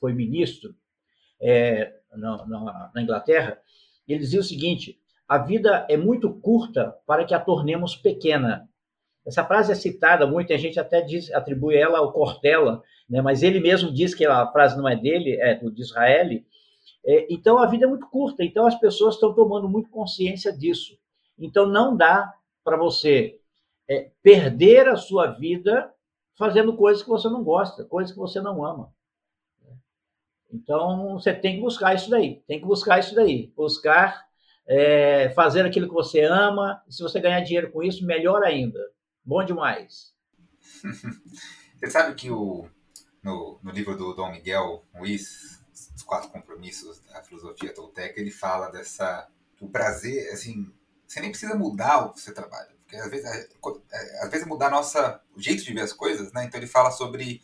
foi 0.00 0.14
ministro 0.14 0.74
é, 1.38 1.92
na, 2.10 2.46
na, 2.46 2.90
na 2.94 3.02
Inglaterra, 3.02 3.60
ele 4.06 4.20
dizia 4.20 4.40
o 4.40 4.44
seguinte: 4.44 4.98
a 5.28 5.36
vida 5.36 5.86
é 5.90 5.96
muito 5.98 6.32
curta 6.32 6.96
para 7.06 7.26
que 7.26 7.34
a 7.34 7.40
tornemos 7.40 7.94
pequena. 7.94 8.66
Essa 9.28 9.44
frase 9.44 9.70
é 9.70 9.74
citada 9.74 10.26
muito, 10.26 10.54
a 10.54 10.56
gente 10.56 10.80
até 10.80 11.02
diz, 11.02 11.30
atribui 11.34 11.76
ela 11.76 11.98
ao 11.98 12.12
Cortella, 12.12 12.82
né? 13.06 13.20
mas 13.20 13.42
ele 13.42 13.60
mesmo 13.60 13.92
diz 13.92 14.14
que 14.14 14.24
a 14.24 14.46
frase 14.50 14.74
não 14.74 14.88
é 14.88 14.96
dele, 14.96 15.38
é 15.38 15.54
do 15.54 15.70
de 15.70 15.82
Israel. 15.82 16.30
É, 17.04 17.26
então 17.28 17.58
a 17.58 17.66
vida 17.66 17.84
é 17.84 17.88
muito 17.88 18.06
curta, 18.08 18.42
então 18.42 18.66
as 18.66 18.74
pessoas 18.80 19.16
estão 19.16 19.34
tomando 19.34 19.68
muito 19.68 19.90
consciência 19.90 20.50
disso. 20.50 20.96
Então 21.38 21.66
não 21.66 21.94
dá 21.94 22.32
para 22.64 22.78
você 22.78 23.38
é, 23.86 24.10
perder 24.22 24.88
a 24.88 24.96
sua 24.96 25.26
vida 25.26 25.92
fazendo 26.34 26.74
coisas 26.74 27.02
que 27.02 27.10
você 27.10 27.28
não 27.28 27.44
gosta, 27.44 27.84
coisas 27.84 28.10
que 28.10 28.18
você 28.18 28.40
não 28.40 28.64
ama. 28.64 28.90
Então 30.50 31.12
você 31.18 31.34
tem 31.34 31.56
que 31.56 31.60
buscar 31.60 31.94
isso 31.94 32.08
daí, 32.08 32.42
tem 32.46 32.58
que 32.58 32.64
buscar 32.64 32.98
isso 32.98 33.14
daí, 33.14 33.52
buscar 33.54 34.26
é, 34.66 35.28
fazer 35.30 35.66
aquilo 35.66 35.86
que 35.86 35.92
você 35.92 36.22
ama. 36.22 36.82
E 36.88 36.94
se 36.94 37.02
você 37.02 37.20
ganhar 37.20 37.40
dinheiro 37.40 37.70
com 37.70 37.82
isso, 37.82 38.06
melhor 38.06 38.42
ainda. 38.42 38.80
Bom 39.28 39.44
demais. 39.44 40.14
Você 41.76 41.90
sabe 41.90 42.14
que 42.14 42.30
o, 42.30 42.66
no, 43.22 43.60
no 43.62 43.70
livro 43.70 43.94
do 43.94 44.14
Dom 44.14 44.32
Miguel 44.32 44.82
Ruiz, 44.90 45.62
Os 45.94 46.02
Quatro 46.02 46.30
Compromissos 46.30 46.98
da 47.00 47.22
Filosofia 47.22 47.74
Tolteca, 47.74 48.18
ele 48.18 48.30
fala 48.30 48.70
dessa. 48.70 49.28
O 49.60 49.68
prazer, 49.68 50.32
assim, 50.32 50.72
você 51.06 51.20
nem 51.20 51.28
precisa 51.28 51.54
mudar 51.54 52.06
o 52.06 52.14
que 52.14 52.20
você 52.22 52.32
trabalha. 52.32 52.74
Porque 52.80 52.96
às 52.96 53.10
vezes, 53.10 53.26
é, 53.26 53.48
é, 53.92 54.24
às 54.24 54.30
vezes 54.30 54.46
mudar 54.46 54.70
nossa, 54.70 55.20
o 55.36 55.42
jeito 55.42 55.62
de 55.62 55.74
ver 55.74 55.82
as 55.82 55.92
coisas, 55.92 56.32
né? 56.32 56.46
Então 56.46 56.58
ele 56.58 56.66
fala 56.66 56.90
sobre. 56.90 57.42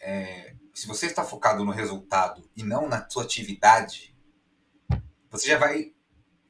É, 0.00 0.54
se 0.72 0.86
você 0.86 1.06
está 1.06 1.24
focado 1.24 1.64
no 1.64 1.72
resultado 1.72 2.48
e 2.56 2.62
não 2.62 2.88
na 2.88 3.10
sua 3.10 3.24
atividade, 3.24 4.16
você 5.28 5.48
já 5.48 5.58
vai 5.58 5.92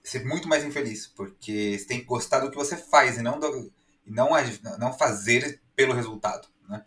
ser 0.05 0.27
muito 0.27 0.47
mais 0.47 0.63
infeliz, 0.63 1.07
porque 1.07 1.79
você 1.79 1.87
tem 1.87 2.01
que 2.01 2.05
gostar 2.05 2.41
do 2.41 2.51
que 2.51 2.57
você 2.57 2.77
faz 2.77 3.17
e 3.17 3.23
não 3.23 3.41
do, 3.41 3.73
e 4.07 4.11
não, 4.11 4.31
não 4.79 4.93
fazer 4.93 5.61
pelo 5.75 5.95
resultado. 5.95 6.49
Né? 6.69 6.85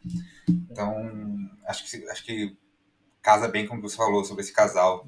Então, 0.48 1.10
acho 1.68 1.90
que, 1.90 2.10
acho 2.10 2.26
que 2.26 2.58
casa 3.22 3.48
bem 3.48 3.68
com 3.68 3.76
o 3.76 3.78
que 3.78 3.90
você 3.90 3.98
falou 3.98 4.24
sobre 4.24 4.44
esse 4.44 4.54
casal. 4.54 5.06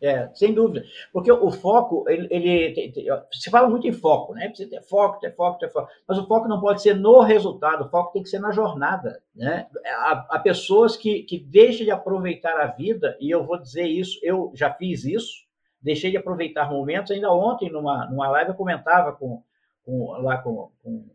É, 0.00 0.30
sem 0.32 0.54
dúvida. 0.54 0.84
Porque 1.12 1.30
o 1.30 1.50
foco, 1.50 2.04
ele, 2.08 2.28
ele 2.30 3.20
se 3.32 3.50
fala 3.50 3.68
muito 3.68 3.88
em 3.88 3.92
foco, 3.92 4.32
né? 4.32 4.46
Precisa 4.46 4.70
ter 4.70 4.82
foco, 4.82 5.18
ter 5.18 5.34
foco, 5.34 5.58
ter 5.58 5.68
foco. 5.70 5.88
Mas 6.06 6.18
o 6.18 6.26
foco 6.26 6.46
não 6.46 6.60
pode 6.60 6.82
ser 6.82 6.94
no 6.94 7.20
resultado, 7.20 7.84
o 7.84 7.88
foco 7.90 8.12
tem 8.12 8.22
que 8.22 8.28
ser 8.28 8.38
na 8.38 8.52
jornada, 8.52 9.20
né? 9.34 9.66
Há, 9.84 10.26
há 10.30 10.38
pessoas 10.38 10.96
que, 10.96 11.24
que 11.24 11.40
deixam 11.40 11.84
de 11.84 11.90
aproveitar 11.90 12.60
a 12.60 12.68
vida, 12.68 13.16
e 13.20 13.28
eu 13.28 13.44
vou 13.44 13.60
dizer 13.60 13.86
isso, 13.86 14.20
eu 14.22 14.52
já 14.54 14.72
fiz 14.72 15.04
isso, 15.04 15.44
deixei 15.82 16.12
de 16.12 16.16
aproveitar 16.16 16.70
momentos. 16.70 17.10
Ainda 17.10 17.32
ontem, 17.32 17.68
numa, 17.68 18.06
numa 18.06 18.28
live, 18.30 18.50
eu 18.50 18.56
comentava 18.56 19.12
com, 19.12 19.42
com 19.84 20.12
lá 20.22 20.38
com, 20.38 20.70
com 20.80 21.06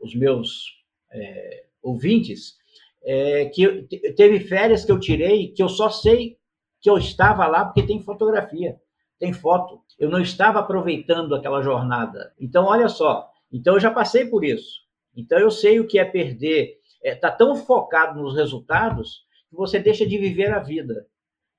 os 0.00 0.14
meus 0.14 0.64
é, 1.12 1.64
ouvintes, 1.82 2.56
é, 3.04 3.46
que 3.46 3.82
teve 4.16 4.40
férias 4.40 4.84
que 4.84 4.90
eu 4.90 4.98
tirei 4.98 5.48
que 5.52 5.62
eu 5.62 5.68
só 5.68 5.88
sei 5.88 6.36
que 6.80 6.90
eu 6.90 6.98
estava 6.98 7.46
lá 7.46 7.64
porque 7.64 7.82
tem 7.82 8.02
fotografia, 8.02 8.76
tem 9.18 9.32
foto. 9.32 9.80
Eu 9.98 10.10
não 10.10 10.20
estava 10.20 10.60
aproveitando 10.60 11.34
aquela 11.34 11.62
jornada. 11.62 12.32
Então, 12.38 12.66
olha 12.66 12.88
só. 12.88 13.30
Então, 13.50 13.74
eu 13.74 13.80
já 13.80 13.90
passei 13.90 14.26
por 14.26 14.44
isso. 14.44 14.82
Então, 15.16 15.38
eu 15.38 15.50
sei 15.50 15.80
o 15.80 15.86
que 15.86 15.98
é 15.98 16.04
perder. 16.04 16.78
Está 17.02 17.08
é, 17.08 17.14
tá 17.14 17.30
tão 17.30 17.56
focado 17.56 18.20
nos 18.20 18.36
resultados 18.36 19.24
que 19.48 19.56
você 19.56 19.78
deixa 19.78 20.06
de 20.06 20.18
viver 20.18 20.52
a 20.52 20.58
vida. 20.58 21.06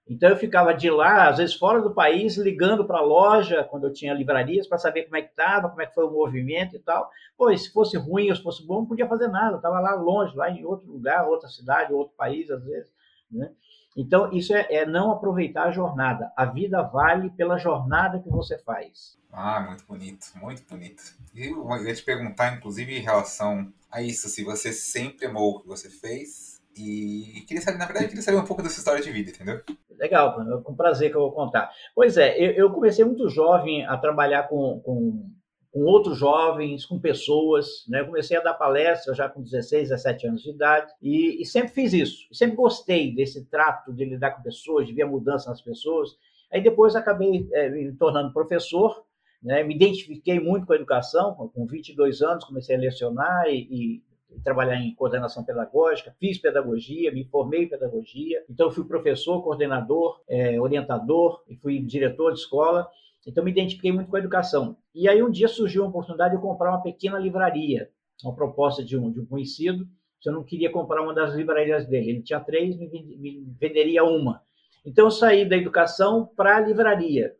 Então 0.09 0.29
eu 0.29 0.37
ficava 0.37 0.73
de 0.73 0.89
lá, 0.89 1.27
às 1.27 1.37
vezes 1.37 1.55
fora 1.55 1.81
do 1.81 1.93
país, 1.93 2.37
ligando 2.37 2.85
para 2.85 2.99
a 2.99 3.03
loja, 3.03 3.63
quando 3.65 3.87
eu 3.87 3.93
tinha 3.93 4.13
livrarias, 4.13 4.65
para 4.65 4.77
saber 4.77 5.03
como 5.03 5.17
é 5.17 5.21
que 5.21 5.29
estava, 5.29 5.69
como 5.69 5.81
é 5.81 5.85
que 5.85 5.93
foi 5.93 6.05
o 6.05 6.11
movimento 6.11 6.75
e 6.75 6.79
tal. 6.79 7.09
Pois, 7.37 7.63
se 7.63 7.73
fosse 7.73 7.97
ruim 7.97 8.29
ou 8.29 8.35
se 8.35 8.41
fosse 8.41 8.65
bom, 8.65 8.79
não 8.79 8.85
podia 8.85 9.07
fazer 9.07 9.27
nada, 9.27 9.57
estava 9.57 9.79
lá 9.79 9.95
longe, 9.95 10.35
lá 10.35 10.49
em 10.49 10.63
outro 10.63 10.89
lugar, 10.89 11.27
outra 11.27 11.49
cidade, 11.49 11.93
outro 11.93 12.15
país, 12.15 12.49
às 12.49 12.63
vezes. 12.63 12.91
Né? 13.29 13.51
Então, 13.97 14.31
isso 14.31 14.53
é, 14.55 14.65
é, 14.69 14.85
não 14.85 15.11
aproveitar 15.11 15.63
a 15.63 15.71
jornada. 15.71 16.31
A 16.37 16.45
vida 16.45 16.81
vale 16.83 17.29
pela 17.31 17.57
jornada 17.57 18.19
que 18.19 18.29
você 18.29 18.57
faz. 18.59 19.17
Ah, 19.31 19.59
muito 19.59 19.85
bonito, 19.85 20.27
muito 20.35 20.63
bonito. 20.69 21.03
E 21.33 21.47
eu 21.47 21.85
ia 21.85 21.93
te 21.93 22.03
perguntar, 22.03 22.55
inclusive, 22.55 22.95
em 22.95 23.01
relação 23.01 23.73
a 23.91 24.01
isso, 24.01 24.29
se 24.29 24.43
você 24.43 24.71
sempre 24.71 25.25
amou 25.25 25.55
o 25.55 25.59
que 25.59 25.67
você 25.67 25.89
fez 25.89 26.56
e 26.77 27.41
queria 27.47 27.61
saber, 27.61 27.77
na 27.77 27.85
verdade, 27.85 28.07
queria 28.07 28.21
saber 28.21 28.37
um 28.37 28.45
pouco 28.45 28.61
dessa 28.61 28.79
história 28.79 29.01
de 29.01 29.11
vida, 29.11 29.31
entendeu? 29.31 29.61
Legal, 29.97 30.63
com 30.63 30.75
prazer 30.75 31.09
que 31.09 31.17
eu 31.17 31.21
vou 31.21 31.31
contar. 31.31 31.71
Pois 31.95 32.17
é, 32.17 32.37
eu, 32.37 32.51
eu 32.51 32.71
comecei 32.71 33.03
muito 33.03 33.27
jovem 33.29 33.85
a 33.85 33.97
trabalhar 33.97 34.43
com, 34.43 34.79
com, 34.81 35.31
com, 35.71 35.79
outros 35.81 36.17
jovens, 36.17 36.85
com 36.85 36.99
pessoas. 36.99 37.85
Né? 37.89 38.01
Eu 38.01 38.05
comecei 38.05 38.37
a 38.37 38.41
dar 38.41 38.53
palestra 38.53 39.13
já 39.15 39.27
com 39.27 39.41
16, 39.41 39.89
17 39.89 40.27
anos 40.27 40.43
de 40.43 40.51
idade 40.51 40.91
e, 41.01 41.41
e 41.41 41.45
sempre 41.45 41.69
fiz 41.69 41.93
isso. 41.93 42.27
Sempre 42.31 42.55
gostei 42.55 43.13
desse 43.13 43.45
trato 43.45 43.91
de 43.91 44.05
lidar 44.05 44.31
com 44.31 44.43
pessoas, 44.43 44.85
de 44.85 44.93
ver 44.93 45.03
a 45.03 45.07
mudança 45.07 45.49
nas 45.49 45.61
pessoas. 45.61 46.11
Aí 46.53 46.61
depois 46.61 46.95
acabei 46.95 47.47
é, 47.53 47.69
me 47.69 47.91
tornando 47.93 48.31
professor, 48.31 49.03
né? 49.41 49.63
me 49.63 49.75
identifiquei 49.75 50.39
muito 50.39 50.67
com 50.67 50.73
a 50.73 50.77
educação. 50.77 51.33
Com 51.33 51.65
22 51.65 52.21
anos 52.21 52.45
comecei 52.45 52.75
a 52.75 52.79
lecionar 52.79 53.47
e 53.47 54.03
trabalhar 54.43 54.75
em 54.75 54.93
coordenação 54.93 55.43
pedagógica, 55.43 56.15
fiz 56.19 56.37
pedagogia, 56.37 57.11
me 57.11 57.25
formei 57.25 57.63
em 57.63 57.69
pedagogia, 57.69 58.43
então 58.49 58.71
fui 58.71 58.85
professor, 58.85 59.41
coordenador, 59.41 60.21
é, 60.27 60.59
orientador 60.59 61.43
e 61.47 61.55
fui 61.55 61.79
diretor 61.79 62.33
de 62.33 62.39
escola. 62.39 62.87
Então 63.25 63.43
me 63.43 63.51
identifiquei 63.51 63.91
muito 63.91 64.09
com 64.09 64.15
a 64.15 64.19
educação. 64.19 64.77
E 64.95 65.09
aí 65.09 65.21
um 65.21 65.29
dia 65.29 65.47
surgiu 65.47 65.83
a 65.83 65.87
oportunidade 65.87 66.31
de 66.31 66.37
eu 66.37 66.41
comprar 66.41 66.69
uma 66.69 66.81
pequena 66.81 67.19
livraria, 67.19 67.89
uma 68.23 68.33
proposta 68.33 68.83
de 68.83 68.97
um, 68.97 69.11
de 69.11 69.19
um 69.19 69.25
conhecido, 69.25 69.87
eu 70.27 70.33
não 70.33 70.43
queria 70.43 70.71
comprar 70.71 71.01
uma 71.01 71.13
das 71.13 71.33
livrarias 71.33 71.87
dele. 71.87 72.09
Ele 72.09 72.21
tinha 72.21 72.39
três, 72.39 72.77
me, 72.77 72.89
me 73.17 73.45
venderia 73.59 74.03
uma. 74.03 74.41
Então, 74.85 75.05
eu 75.05 75.11
saí 75.11 75.47
da 75.47 75.57
educação 75.57 76.29
para 76.35 76.57
a 76.57 76.59
livraria. 76.59 77.35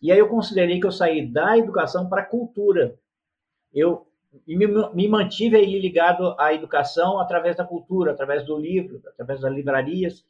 E 0.00 0.12
aí 0.12 0.18
eu 0.18 0.28
considerei 0.28 0.78
que 0.78 0.86
eu 0.86 0.92
saí 0.92 1.26
da 1.26 1.58
educação 1.58 2.08
para 2.08 2.22
a 2.22 2.26
cultura. 2.26 2.98
Eu 3.72 4.06
me, 4.46 4.66
me 4.66 5.08
mantive 5.08 5.56
aí 5.56 5.78
ligado 5.78 6.34
à 6.38 6.52
educação 6.52 7.18
através 7.18 7.56
da 7.56 7.64
cultura, 7.64 8.12
através 8.12 8.44
do 8.44 8.56
livro, 8.56 9.00
através 9.06 9.40
das 9.40 9.52
livrarias. 9.52 10.24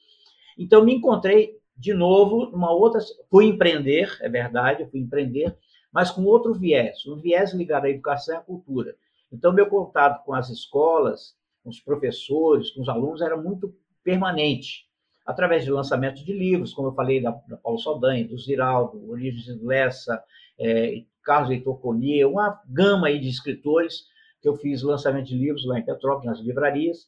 Então, 0.56 0.84
me 0.84 0.94
encontrei 0.94 1.58
de 1.76 1.94
novo 1.94 2.50
numa 2.50 2.72
outra. 2.72 3.00
Fui 3.30 3.46
empreender, 3.46 4.16
é 4.20 4.28
verdade, 4.28 4.88
fui 4.90 5.00
empreender, 5.00 5.56
mas 5.92 6.10
com 6.10 6.24
outro 6.24 6.54
viés, 6.54 7.06
um 7.06 7.20
viés 7.20 7.52
ligado 7.52 7.86
à 7.86 7.90
educação 7.90 8.34
e 8.34 8.38
à 8.38 8.40
cultura. 8.40 8.94
Então, 9.32 9.52
meu 9.52 9.68
contato 9.68 10.24
com 10.24 10.34
as 10.34 10.48
escolas, 10.48 11.36
com 11.62 11.70
os 11.70 11.80
professores, 11.80 12.70
com 12.70 12.82
os 12.82 12.88
alunos, 12.88 13.20
era 13.20 13.36
muito 13.36 13.74
permanente, 14.02 14.88
através 15.26 15.64
de 15.64 15.70
lançamento 15.70 16.24
de 16.24 16.32
livros, 16.32 16.72
como 16.72 16.88
eu 16.88 16.94
falei 16.94 17.20
da, 17.20 17.30
da 17.46 17.56
Paulo 17.56 17.78
Saldanha, 17.78 18.26
do 18.26 18.38
Ziraldo, 18.38 19.10
Origens 19.10 19.62
Lessa, 19.62 20.22
é, 20.58 21.02
Carlos 21.28 21.50
Heitor 21.50 21.78
Conier, 21.78 22.26
uma 22.26 22.58
gama 22.66 23.08
aí 23.08 23.20
de 23.20 23.28
escritores 23.28 24.06
que 24.40 24.48
eu 24.48 24.56
fiz 24.56 24.82
lançamento 24.82 25.26
de 25.26 25.36
livros 25.36 25.66
lá 25.66 25.78
em 25.78 25.84
Petrópolis, 25.84 26.24
nas 26.24 26.40
livrarias, 26.40 27.06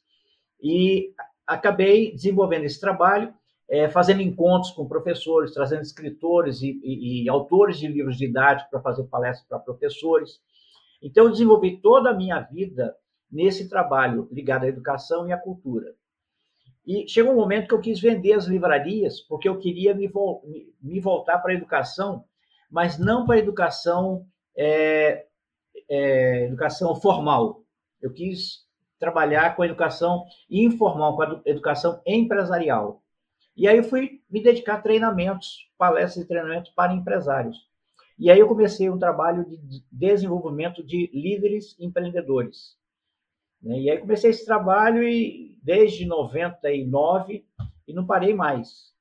e 0.62 1.14
acabei 1.46 2.12
desenvolvendo 2.12 2.64
esse 2.64 2.78
trabalho, 2.78 3.32
é, 3.66 3.88
fazendo 3.88 4.20
encontros 4.20 4.72
com 4.72 4.86
professores, 4.86 5.54
trazendo 5.54 5.80
escritores 5.80 6.60
e, 6.60 6.78
e, 6.84 7.24
e 7.24 7.30
autores 7.30 7.78
de 7.78 7.88
livros 7.88 8.18
didáticos 8.18 8.70
para 8.70 8.82
fazer 8.82 9.04
palestras 9.04 9.48
para 9.48 9.58
professores. 9.58 10.38
Então, 11.00 11.24
eu 11.24 11.30
desenvolvi 11.30 11.80
toda 11.80 12.10
a 12.10 12.14
minha 12.14 12.40
vida 12.40 12.94
nesse 13.32 13.70
trabalho 13.70 14.28
ligado 14.30 14.64
à 14.64 14.68
educação 14.68 15.26
e 15.26 15.32
à 15.32 15.38
cultura. 15.38 15.94
E 16.86 17.08
chegou 17.08 17.32
um 17.32 17.36
momento 17.36 17.68
que 17.68 17.74
eu 17.74 17.80
quis 17.80 17.98
vender 17.98 18.34
as 18.34 18.44
livrarias, 18.44 19.22
porque 19.22 19.48
eu 19.48 19.58
queria 19.58 19.94
me, 19.94 20.10
me 20.82 21.00
voltar 21.00 21.38
para 21.38 21.52
a 21.52 21.54
educação, 21.54 22.26
mas 22.70 22.98
não 22.98 23.26
para 23.26 23.38
educação, 23.38 24.26
é, 24.56 25.26
é, 25.88 26.44
educação 26.44 26.94
formal. 27.00 27.64
Eu 28.00 28.12
quis 28.12 28.66
trabalhar 28.98 29.56
com 29.56 29.62
a 29.62 29.66
educação 29.66 30.24
informal, 30.48 31.16
com 31.16 31.22
a 31.22 31.42
educação 31.46 32.00
empresarial. 32.06 33.02
E 33.56 33.66
aí 33.66 33.78
eu 33.78 33.84
fui 33.84 34.20
me 34.30 34.42
dedicar 34.42 34.74
a 34.74 34.80
treinamentos, 34.80 35.68
palestras 35.76 36.24
e 36.24 36.28
treinamentos 36.28 36.70
para 36.70 36.92
empresários. 36.92 37.56
E 38.18 38.30
aí 38.30 38.38
eu 38.38 38.48
comecei 38.48 38.88
um 38.90 38.98
trabalho 38.98 39.44
de 39.46 39.82
desenvolvimento 39.90 40.84
de 40.84 41.10
líderes 41.12 41.74
empreendedores. 41.80 42.76
Né? 43.62 43.80
E 43.80 43.90
aí 43.90 43.98
comecei 43.98 44.30
esse 44.30 44.44
trabalho 44.44 45.02
e 45.02 45.58
desde 45.62 46.06
99 46.06 47.44
e 47.88 47.92
não 47.94 48.06
parei 48.06 48.34
mais. 48.34 48.94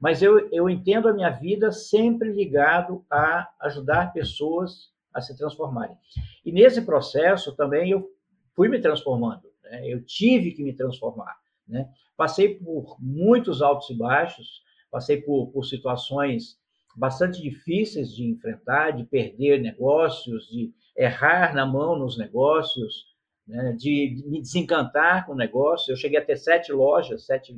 Mas 0.00 0.22
eu, 0.22 0.48
eu 0.50 0.68
entendo 0.68 1.08
a 1.08 1.12
minha 1.12 1.30
vida 1.30 1.72
sempre 1.72 2.32
ligado 2.32 3.04
a 3.10 3.48
ajudar 3.62 4.12
pessoas 4.12 4.92
a 5.12 5.20
se 5.20 5.36
transformarem. 5.36 5.96
E 6.44 6.50
nesse 6.50 6.82
processo 6.82 7.54
também 7.54 7.90
eu 7.90 8.10
fui 8.54 8.68
me 8.68 8.80
transformando. 8.80 9.48
Né? 9.62 9.88
Eu 9.88 10.04
tive 10.04 10.52
que 10.52 10.62
me 10.62 10.72
transformar. 10.72 11.36
Né? 11.66 11.88
Passei 12.16 12.56
por 12.56 12.96
muitos 13.00 13.62
altos 13.62 13.90
e 13.90 13.94
baixos, 13.94 14.62
passei 14.90 15.20
por, 15.22 15.50
por 15.50 15.64
situações 15.64 16.58
bastante 16.96 17.42
difíceis 17.42 18.14
de 18.14 18.24
enfrentar, 18.24 18.92
de 18.92 19.04
perder 19.04 19.60
negócios, 19.60 20.46
de 20.48 20.72
errar 20.96 21.54
na 21.54 21.66
mão 21.66 21.98
nos 21.98 22.16
negócios, 22.16 23.06
né? 23.46 23.72
de, 23.72 24.22
me 24.26 24.40
desencantar 24.40 25.26
com 25.26 25.32
o 25.32 25.36
negócio. 25.36 25.92
Eu 25.92 25.96
cheguei 25.96 26.18
a 26.18 26.24
ter 26.24 26.36
sete 26.36 26.72
lojas, 26.72 27.26
sete 27.26 27.52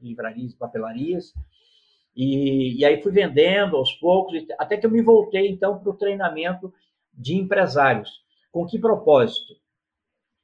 livrarias, 0.00 0.54
papelarias, 0.54 1.32
e, 2.14 2.78
e 2.78 2.84
aí 2.84 3.00
fui 3.02 3.12
vendendo 3.12 3.76
aos 3.76 3.92
poucos, 3.92 4.44
até 4.58 4.76
que 4.76 4.86
eu 4.86 4.90
me 4.90 5.02
voltei 5.02 5.48
então 5.48 5.78
para 5.78 5.90
o 5.90 5.96
treinamento 5.96 6.72
de 7.12 7.36
empresários. 7.36 8.22
Com 8.50 8.66
que 8.66 8.78
propósito? 8.78 9.54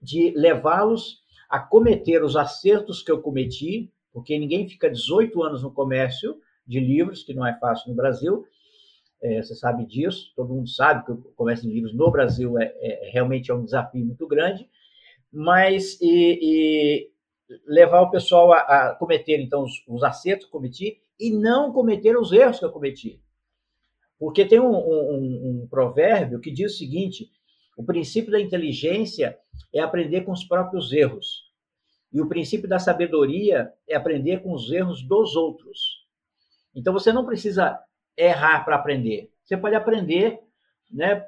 De 0.01 0.31
levá-los 0.37 1.23
a 1.49 1.59
cometer 1.59 2.23
os 2.23 2.37
acertos 2.37 3.03
que 3.03 3.11
eu 3.11 3.21
cometi, 3.21 3.93
porque 4.13 4.39
ninguém 4.39 4.69
fica 4.69 4.91
18 4.91 5.43
anos 5.43 5.63
no 5.63 5.73
comércio 5.73 6.37
de 6.67 6.79
livros, 6.81 7.23
que 7.23 7.35
não 7.35 7.47
é 7.47 7.59
fácil 7.59 7.91
no 7.91 7.97
Brasil, 7.97 8.47
é, 9.25 9.43
você 9.43 9.55
sabe 9.55 9.87
disso, 9.87 10.33
todo 10.37 10.53
mundo 10.53 10.69
sabe 10.69 11.05
que 11.07 11.13
o 11.13 11.17
comércio 11.35 11.67
de 11.67 11.75
livros 11.75 11.95
no 11.95 12.11
Brasil 12.11 12.59
é, 12.59 12.75
é 12.79 13.11
realmente 13.11 13.51
é 13.51 13.55
um 13.55 13.65
desafio 13.65 14.05
muito 14.05 14.27
grande, 14.27 14.69
mas 15.33 15.99
e, 16.01 16.39
e 16.43 17.11
levar 17.67 18.03
o 18.03 18.11
pessoal 18.11 18.53
a, 18.53 18.59
a 18.59 18.95
cometer 18.95 19.41
então 19.41 19.63
os, 19.63 19.73
os, 19.87 20.03
acertos 20.03 20.47
que 20.47 20.53
cometi 20.53 21.01
e 21.19 21.31
não 21.31 21.73
cometer 21.73 22.17
os 22.17 22.33
erros 22.33 22.59
que 22.59 22.65
eu 22.65 22.73
cometi. 22.73 23.21
Porque 24.19 24.45
tem 24.45 24.61
um, 24.61 24.75
um, 24.75 25.63
um 25.63 25.69
provérbio 25.69 26.41
que 26.41 26.51
diz 26.51 26.75
o 26.75 26.79
seguinte: 26.79 27.31
o 27.77 27.85
princípio 27.85 28.33
da 28.33 28.41
inteligência 28.41 29.39
é 29.73 29.81
aprender 29.81 30.23
com 30.23 30.33
os 30.33 30.45
próprios 30.45 30.93
erros. 30.93 31.45
E 32.13 32.21
o 32.21 32.29
princípio 32.29 32.69
da 32.69 32.79
sabedoria 32.79 33.73
é 33.89 33.97
aprender 33.97 34.41
com 34.43 34.53
os 34.53 34.71
erros 34.71 35.03
dos 35.03 35.35
outros. 35.35 36.05
Então 36.75 36.93
você 36.93 37.13
não 37.13 37.27
precisa 37.27 37.79
errar 38.17 38.65
para 38.65 38.77
aprender. 38.77 39.31
Você 39.45 39.57
pode 39.57 39.75
aprender, 39.75 40.41
né, 40.91 41.27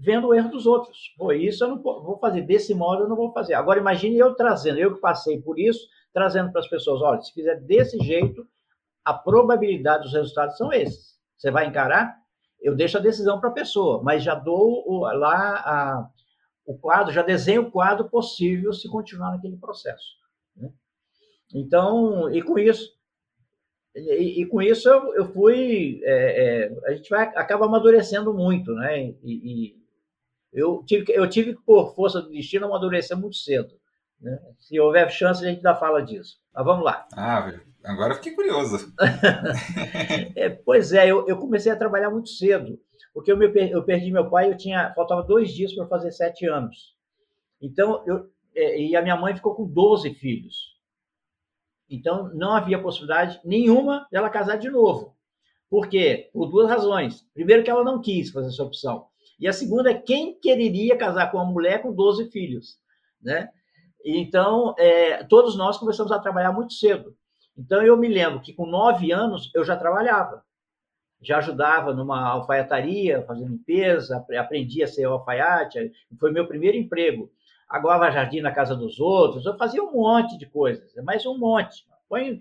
vendo 0.00 0.28
o 0.28 0.34
erro 0.34 0.50
dos 0.50 0.66
outros. 0.66 1.14
Pô, 1.16 1.30
isso 1.32 1.62
eu 1.62 1.68
não 1.68 1.82
vou 1.82 2.18
fazer 2.18 2.42
desse 2.42 2.74
modo, 2.74 3.02
eu 3.02 3.08
não 3.08 3.16
vou 3.16 3.32
fazer. 3.32 3.54
Agora 3.54 3.78
imagine 3.78 4.16
eu 4.18 4.34
trazendo, 4.34 4.78
eu 4.78 4.94
que 4.94 5.00
passei 5.00 5.40
por 5.40 5.58
isso, 5.58 5.86
trazendo 6.12 6.50
para 6.50 6.60
as 6.60 6.68
pessoas, 6.68 7.02
olha, 7.02 7.20
se 7.20 7.32
fizer 7.32 7.56
desse 7.60 7.98
jeito, 7.98 8.46
a 9.04 9.12
probabilidade 9.12 10.04
dos 10.04 10.12
resultados 10.12 10.56
são 10.56 10.72
esses. 10.72 11.18
Você 11.36 11.50
vai 11.50 11.66
encarar? 11.66 12.18
Eu 12.60 12.74
deixo 12.74 12.98
a 12.98 13.00
decisão 13.00 13.40
para 13.40 13.50
a 13.50 13.54
pessoa, 13.54 14.02
mas 14.02 14.22
já 14.22 14.34
dou 14.34 14.84
o, 14.86 15.00
lá 15.00 15.54
a, 15.56 16.10
o 16.66 16.78
quadro, 16.78 17.12
já 17.12 17.22
desenho 17.22 17.62
o 17.62 17.70
quadro 17.70 18.08
possível 18.08 18.72
se 18.72 18.88
continuar 18.88 19.32
naquele 19.32 19.56
processo. 19.56 20.16
Né? 20.56 20.70
Então, 21.54 22.30
e 22.32 22.42
com 22.42 22.58
isso, 22.58 22.90
e, 23.94 24.42
e, 24.42 24.46
com 24.46 24.62
isso 24.62 24.88
eu, 24.88 25.14
eu 25.14 25.32
fui, 25.32 26.00
é, 26.04 26.68
é, 26.68 26.78
a 26.86 26.94
gente 26.94 27.08
vai, 27.10 27.26
acaba 27.36 27.66
amadurecendo 27.66 28.32
muito, 28.32 28.72
né? 28.74 29.00
E, 29.00 29.16
e, 29.24 29.79
eu 30.52 30.82
tive, 30.84 31.12
eu 31.12 31.28
tive 31.28 31.54
que, 31.54 31.62
por 31.62 31.94
força 31.94 32.20
do 32.20 32.30
destino, 32.30 32.66
amadurecer 32.66 33.16
muito 33.16 33.36
cedo. 33.36 33.74
Né? 34.20 34.38
Se 34.58 34.78
houver 34.78 35.10
chance, 35.10 35.44
a 35.44 35.48
gente 35.48 35.58
ainda 35.58 35.74
fala 35.74 36.02
disso. 36.02 36.38
Mas 36.52 36.64
vamos 36.64 36.84
lá. 36.84 37.06
Ah, 37.14 37.52
agora 37.84 38.14
fiquei 38.14 38.34
curioso. 38.34 38.92
é, 40.36 40.50
pois 40.50 40.92
é, 40.92 41.10
eu, 41.10 41.26
eu, 41.26 41.38
comecei 41.38 41.70
a 41.70 41.76
trabalhar 41.76 42.10
muito 42.10 42.28
cedo, 42.28 42.78
porque 43.14 43.30
eu, 43.32 43.36
me, 43.36 43.46
eu 43.70 43.84
perdi 43.84 44.10
meu 44.10 44.28
pai, 44.28 44.50
eu 44.50 44.56
tinha 44.56 44.92
faltava 44.94 45.22
dois 45.22 45.52
dias 45.52 45.72
para 45.74 45.86
fazer 45.86 46.10
sete 46.10 46.46
anos. 46.46 46.94
Então, 47.60 48.02
eu, 48.06 48.28
é, 48.54 48.80
e 48.80 48.96
a 48.96 49.02
minha 49.02 49.16
mãe 49.16 49.34
ficou 49.34 49.54
com 49.54 49.66
12 49.66 50.14
filhos. 50.14 50.78
Então, 51.88 52.32
não 52.34 52.52
havia 52.52 52.80
possibilidade 52.80 53.40
nenhuma 53.44 54.06
dela 54.10 54.30
casar 54.30 54.56
de 54.56 54.70
novo. 54.70 55.16
Por 55.68 55.88
quê? 55.88 56.30
Por 56.32 56.46
duas 56.46 56.68
razões. 56.68 57.22
Primeiro, 57.32 57.62
que 57.62 57.70
ela 57.70 57.84
não 57.84 58.00
quis 58.00 58.30
fazer 58.30 58.48
essa 58.48 58.62
opção. 58.62 59.09
E 59.40 59.48
a 59.48 59.52
segunda 59.52 59.90
é 59.90 59.94
quem 59.94 60.38
quereria 60.38 60.96
casar 60.96 61.30
com 61.30 61.38
uma 61.38 61.50
mulher 61.50 61.82
com 61.82 61.92
12 61.92 62.30
filhos, 62.30 62.78
né? 63.20 63.48
Então, 64.04 64.74
é, 64.78 65.24
todos 65.24 65.56
nós 65.56 65.78
começamos 65.78 66.12
a 66.12 66.18
trabalhar 66.18 66.52
muito 66.52 66.72
cedo. 66.74 67.16
Então, 67.56 67.82
eu 67.82 67.96
me 67.96 68.08
lembro 68.08 68.40
que 68.40 68.52
com 68.52 68.66
nove 68.66 69.12
anos 69.12 69.50
eu 69.54 69.64
já 69.64 69.76
trabalhava. 69.76 70.44
Já 71.20 71.38
ajudava 71.38 71.92
numa 71.92 72.22
alfaiataria, 72.28 73.22
fazendo 73.26 73.50
limpeza, 73.50 74.24
aprendi 74.38 74.82
a 74.82 74.86
ser 74.86 75.04
alfaiate, 75.04 75.92
foi 76.18 76.32
meu 76.32 76.46
primeiro 76.46 76.78
emprego 76.78 77.30
aguava 77.70 78.10
jardim 78.10 78.40
na 78.40 78.50
casa 78.50 78.74
dos 78.74 78.98
outros, 78.98 79.46
eu 79.46 79.56
fazia 79.56 79.82
um 79.82 79.92
monte 79.92 80.36
de 80.36 80.44
coisas, 80.44 80.92
mas 81.04 81.24
um 81.24 81.38
monte. 81.38 81.88
Põe, 82.08 82.40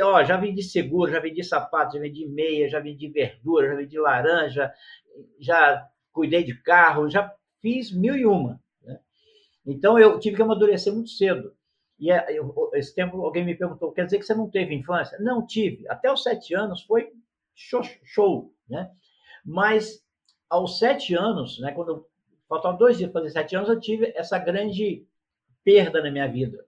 ó, 0.00 0.22
já 0.22 0.36
vendi 0.36 0.62
seguro, 0.62 1.10
já 1.10 1.18
vendi 1.18 1.42
sapato, 1.42 1.94
já 1.94 2.00
vendi 2.00 2.24
meia, 2.28 2.68
já 2.68 2.78
vendi 2.78 3.08
verdura, 3.08 3.70
já 3.70 3.74
vendi 3.74 3.98
laranja, 3.98 4.72
já 5.40 5.84
cuidei 6.12 6.44
de 6.44 6.54
carro, 6.62 7.08
já 7.08 7.34
fiz 7.60 7.92
mil 7.92 8.16
e 8.16 8.26
uma. 8.26 8.60
Né? 8.82 8.98
Então 9.66 9.98
eu 9.98 10.18
tive 10.18 10.36
que 10.36 10.42
amadurecer 10.42 10.92
muito 10.92 11.10
cedo. 11.10 11.54
E 11.98 12.10
é, 12.10 12.36
eu, 12.36 12.70
esse 12.74 12.94
tempo 12.94 13.20
alguém 13.22 13.44
me 13.44 13.54
perguntou: 13.54 13.92
quer 13.92 14.04
dizer 14.04 14.18
que 14.18 14.24
você 14.24 14.34
não 14.34 14.50
teve 14.50 14.74
infância? 14.74 15.18
Não 15.18 15.46
tive. 15.46 15.88
Até 15.88 16.12
os 16.12 16.22
sete 16.22 16.54
anos 16.54 16.82
foi 16.82 17.12
show, 17.54 17.82
show 18.04 18.52
né? 18.68 18.90
Mas 19.44 20.02
aos 20.48 20.78
sete 20.78 21.14
anos, 21.14 21.58
né, 21.60 21.72
quando 21.72 22.06
faltavam 22.48 22.78
dois 22.78 22.98
dias 22.98 23.10
para 23.10 23.22
fazer 23.22 23.32
sete 23.32 23.56
anos, 23.56 23.68
eu 23.68 23.80
tive 23.80 24.12
essa 24.16 24.38
grande 24.38 25.06
perda 25.64 26.02
na 26.02 26.10
minha 26.10 26.26
vida. 26.26 26.64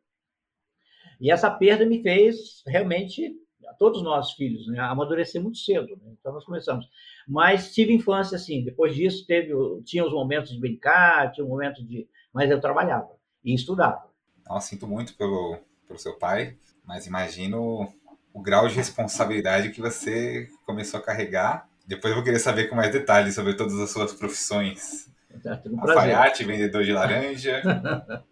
E 1.20 1.30
essa 1.30 1.50
perda 1.50 1.86
me 1.86 2.02
fez 2.02 2.62
realmente, 2.66 3.34
todos 3.78 4.02
nós 4.02 4.32
filhos, 4.32 4.66
né, 4.68 4.78
amadurecer 4.80 5.42
muito 5.42 5.58
cedo. 5.58 5.96
Né? 6.02 6.14
Então 6.18 6.32
nós 6.32 6.44
começamos. 6.44 6.86
Mas 7.26 7.72
tive 7.72 7.92
infância 7.92 8.36
assim. 8.36 8.64
Depois 8.64 8.94
disso 8.94 9.26
teve, 9.26 9.52
tinha 9.84 10.04
os 10.04 10.12
momentos 10.12 10.50
de 10.50 10.60
brincar, 10.60 11.32
tinha 11.32 11.44
um 11.44 11.48
momento 11.48 11.84
de, 11.84 12.06
mas 12.32 12.50
eu 12.50 12.60
trabalhava 12.60 13.10
e 13.44 13.54
estudava. 13.54 14.04
Nossa, 14.48 14.68
sinto 14.68 14.86
muito 14.86 15.16
pelo, 15.16 15.58
pelo 15.86 15.98
seu 15.98 16.18
pai, 16.18 16.56
mas 16.84 17.06
imagino 17.06 17.88
o 18.32 18.42
grau 18.42 18.68
de 18.68 18.74
responsabilidade 18.74 19.70
que 19.70 19.80
você 19.80 20.48
começou 20.66 21.00
a 21.00 21.02
carregar. 21.02 21.68
Depois 21.86 22.10
eu 22.10 22.16
vou 22.16 22.24
querer 22.24 22.38
saber 22.38 22.68
com 22.68 22.76
mais 22.76 22.92
detalhes 22.92 23.34
sobre 23.34 23.54
todas 23.54 23.78
as 23.78 23.90
suas 23.90 24.12
profissões. 24.12 25.08
Tá, 25.42 25.60
um 25.66 25.80
Alfaiate, 25.80 26.44
vendedor 26.44 26.84
de 26.84 26.92
laranja, 26.92 27.60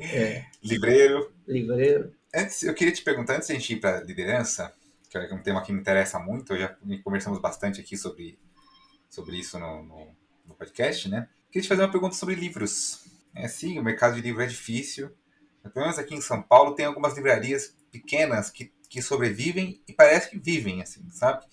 é. 0.00 0.44
livreiro. 0.62 1.32
Livreiro. 1.46 2.12
Antes, 2.34 2.62
eu 2.62 2.72
queria 2.74 2.92
te 2.92 3.02
perguntar, 3.02 3.36
antes 3.36 3.48
de 3.48 3.52
a 3.52 3.58
gente 3.58 3.74
ir 3.74 3.80
para 3.80 4.00
liderança, 4.00 4.74
que 5.10 5.18
é 5.18 5.34
um 5.34 5.42
tema 5.42 5.62
que 5.62 5.70
me 5.70 5.78
interessa 5.78 6.18
muito, 6.18 6.56
já 6.56 6.74
conversamos 7.04 7.38
bastante 7.38 7.78
aqui 7.78 7.94
sobre, 7.94 8.38
sobre 9.06 9.36
isso 9.36 9.58
no, 9.58 9.82
no, 9.82 10.16
no 10.46 10.54
podcast, 10.54 11.10
né? 11.10 11.28
Queria 11.50 11.62
te 11.62 11.68
fazer 11.68 11.82
uma 11.82 11.90
pergunta 11.90 12.14
sobre 12.14 12.34
livros. 12.34 13.04
É, 13.34 13.46
sim, 13.46 13.78
o 13.78 13.82
mercado 13.82 14.14
de 14.14 14.22
livro 14.22 14.42
é 14.42 14.46
difícil. 14.46 15.10
Pelo 15.62 15.84
menos 15.84 15.98
aqui 15.98 16.14
em 16.14 16.22
São 16.22 16.40
Paulo 16.42 16.74
tem 16.74 16.86
algumas 16.86 17.14
livrarias 17.14 17.76
pequenas 17.90 18.48
que, 18.48 18.72
que 18.88 19.02
sobrevivem 19.02 19.82
e 19.86 19.92
parece 19.92 20.30
que 20.30 20.38
vivem, 20.38 20.80
assim, 20.80 21.06
sabe? 21.10 21.44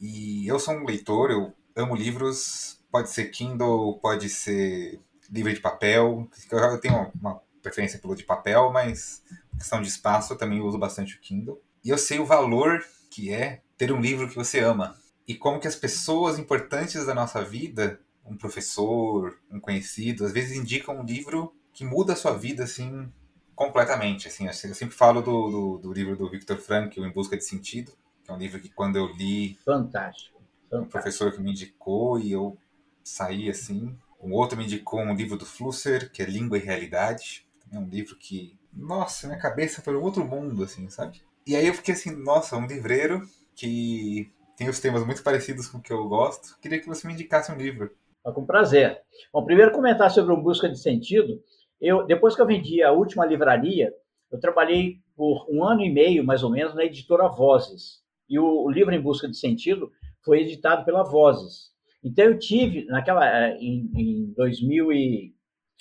E 0.00 0.46
eu 0.48 0.58
sou 0.58 0.74
um 0.74 0.86
leitor, 0.86 1.30
eu 1.30 1.54
amo 1.76 1.94
livros. 1.94 2.82
Pode 2.90 3.10
ser 3.10 3.26
Kindle, 3.26 3.98
pode 4.00 4.30
ser 4.30 4.98
livro 5.30 5.52
de 5.52 5.60
papel. 5.60 6.26
Eu 6.50 6.80
tenho 6.80 7.12
uma 7.20 7.42
preferência 7.62 7.98
pelo 7.98 8.16
de 8.16 8.24
papel, 8.24 8.72
mas 8.72 9.22
questão 9.58 9.80
de 9.80 9.88
espaço 9.88 10.32
eu 10.32 10.38
também 10.38 10.60
uso 10.60 10.78
bastante 10.78 11.16
o 11.16 11.20
Kindle. 11.20 11.60
E 11.84 11.90
eu 11.90 11.98
sei 11.98 12.18
o 12.18 12.26
valor 12.26 12.84
que 13.10 13.32
é 13.32 13.62
ter 13.76 13.92
um 13.92 14.00
livro 14.00 14.28
que 14.28 14.36
você 14.36 14.60
ama. 14.60 14.96
E 15.26 15.34
como 15.34 15.60
que 15.60 15.68
as 15.68 15.76
pessoas 15.76 16.38
importantes 16.38 17.06
da 17.06 17.14
nossa 17.14 17.42
vida 17.42 18.00
um 18.24 18.36
professor, 18.36 19.36
um 19.50 19.60
conhecido, 19.60 20.24
às 20.24 20.32
vezes 20.32 20.56
indicam 20.56 21.00
um 21.00 21.04
livro 21.04 21.54
que 21.72 21.84
muda 21.84 22.12
a 22.12 22.16
sua 22.16 22.36
vida, 22.36 22.64
assim, 22.64 23.10
completamente. 23.54 24.28
Assim, 24.28 24.46
eu 24.46 24.74
sempre 24.74 24.94
falo 24.94 25.20
do, 25.20 25.50
do, 25.50 25.78
do 25.78 25.92
livro 25.92 26.16
do 26.16 26.30
Victor 26.30 26.58
Frankl, 26.58 27.04
Em 27.04 27.12
Busca 27.12 27.36
de 27.36 27.44
Sentido, 27.44 27.92
que 28.24 28.30
é 28.30 28.34
um 28.34 28.38
livro 28.38 28.60
que 28.60 28.68
quando 28.68 28.96
eu 28.96 29.06
li... 29.06 29.58
Fantástico. 29.64 30.40
Fantástico. 30.70 30.86
Um 30.86 30.88
professor 30.88 31.32
que 31.32 31.40
me 31.40 31.50
indicou 31.50 32.18
e 32.18 32.32
eu 32.32 32.56
saí, 33.02 33.50
assim... 33.50 33.96
Um 34.20 34.32
outro 34.34 34.56
me 34.56 34.64
indicou 34.64 35.00
um 35.00 35.16
livro 35.16 35.36
do 35.36 35.44
Flusser, 35.44 36.12
que 36.12 36.22
é 36.22 36.26
Língua 36.26 36.56
e 36.56 36.60
Realidade. 36.60 37.44
É 37.72 37.76
um 37.76 37.88
livro 37.88 38.14
que, 38.14 38.56
nossa, 38.72 39.26
minha 39.26 39.38
cabeça 39.38 39.82
foi 39.82 39.96
um 39.96 40.02
outro 40.02 40.24
mundo, 40.24 40.62
assim, 40.62 40.88
sabe? 40.88 41.20
E 41.46 41.56
aí 41.56 41.66
eu 41.66 41.74
fiquei 41.74 41.94
assim, 41.94 42.14
nossa, 42.22 42.56
um 42.56 42.66
livreiro 42.66 43.22
que 43.54 44.30
tem 44.56 44.68
os 44.68 44.80
temas 44.80 45.04
muito 45.04 45.22
parecidos 45.22 45.68
com 45.68 45.78
o 45.78 45.82
que 45.82 45.92
eu 45.92 46.08
gosto. 46.08 46.58
Queria 46.60 46.80
que 46.80 46.88
você 46.88 47.06
me 47.06 47.14
indicasse 47.14 47.50
um 47.50 47.56
livro. 47.56 47.90
Com 48.22 48.46
prazer. 48.46 49.00
Bom, 49.32 49.44
primeiro 49.44 49.72
comentar 49.72 50.10
sobre 50.10 50.32
o 50.32 50.40
Busca 50.40 50.68
de 50.68 50.78
Sentido. 50.78 51.42
Eu, 51.80 52.06
depois 52.06 52.36
que 52.36 52.40
eu 52.40 52.46
vendi 52.46 52.82
a 52.82 52.92
última 52.92 53.26
livraria, 53.26 53.92
eu 54.30 54.38
trabalhei 54.38 55.00
por 55.16 55.46
um 55.50 55.64
ano 55.64 55.82
e 55.82 55.92
meio, 55.92 56.24
mais 56.24 56.44
ou 56.44 56.50
menos, 56.50 56.74
na 56.74 56.84
editora 56.84 57.28
Vozes. 57.28 58.00
E 58.28 58.38
o, 58.38 58.64
o 58.64 58.70
livro 58.70 58.94
Em 58.94 59.00
Busca 59.00 59.28
de 59.28 59.36
Sentido 59.36 59.90
foi 60.24 60.42
editado 60.42 60.84
pela 60.84 61.02
Vozes. 61.02 61.72
Então 62.04 62.24
eu 62.24 62.38
tive, 62.38 62.84
naquela, 62.86 63.26
eh, 63.26 63.56
em, 63.58 63.90
em 63.94 64.32
2000 64.36 64.92
e, 64.92 65.34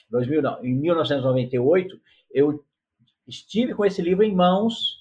2000 0.09 0.41
não, 0.41 0.65
em 0.65 0.75
1998, 0.75 1.99
eu 2.33 2.63
estive 3.31 3.73
com 3.73 3.85
esse 3.85 4.01
livro 4.01 4.23
em 4.23 4.35
mãos, 4.35 4.99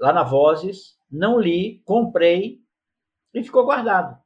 lá 0.00 0.12
na 0.12 0.22
Vozes, 0.22 0.96
não 1.10 1.38
li, 1.38 1.82
comprei 1.84 2.60
e 3.32 3.42
ficou 3.42 3.64
guardado. 3.64 4.18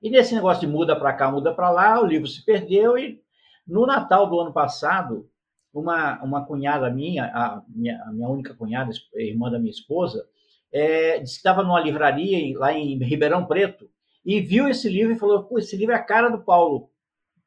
E 0.00 0.08
nesse 0.08 0.34
negócio 0.34 0.60
de 0.60 0.66
muda 0.66 0.94
para 0.94 1.12
cá, 1.14 1.30
muda 1.30 1.52
para 1.52 1.70
lá, 1.70 2.00
o 2.00 2.06
livro 2.06 2.28
se 2.28 2.44
perdeu 2.44 2.96
e 2.96 3.22
no 3.66 3.86
Natal 3.86 4.28
do 4.28 4.38
ano 4.38 4.52
passado, 4.52 5.28
uma, 5.72 6.22
uma 6.22 6.46
cunhada 6.46 6.88
minha, 6.90 7.24
a 7.24 7.62
minha, 7.68 8.02
a 8.04 8.12
minha 8.12 8.28
única 8.28 8.54
cunhada, 8.54 8.92
irmã 9.14 9.50
da 9.50 9.58
minha 9.58 9.70
esposa, 9.70 10.24
é, 10.72 11.18
disse 11.18 11.34
que 11.34 11.38
estava 11.38 11.62
numa 11.62 11.80
livraria 11.80 12.56
lá 12.58 12.72
em 12.72 12.98
Ribeirão 12.98 13.46
Preto 13.46 13.90
e 14.24 14.40
viu 14.40 14.68
esse 14.68 14.88
livro 14.88 15.12
e 15.12 15.18
falou: 15.18 15.44
Pô, 15.44 15.58
esse 15.58 15.76
livro 15.76 15.92
é 15.92 15.96
a 15.96 16.02
cara 16.02 16.28
do 16.28 16.42
Paulo, 16.42 16.90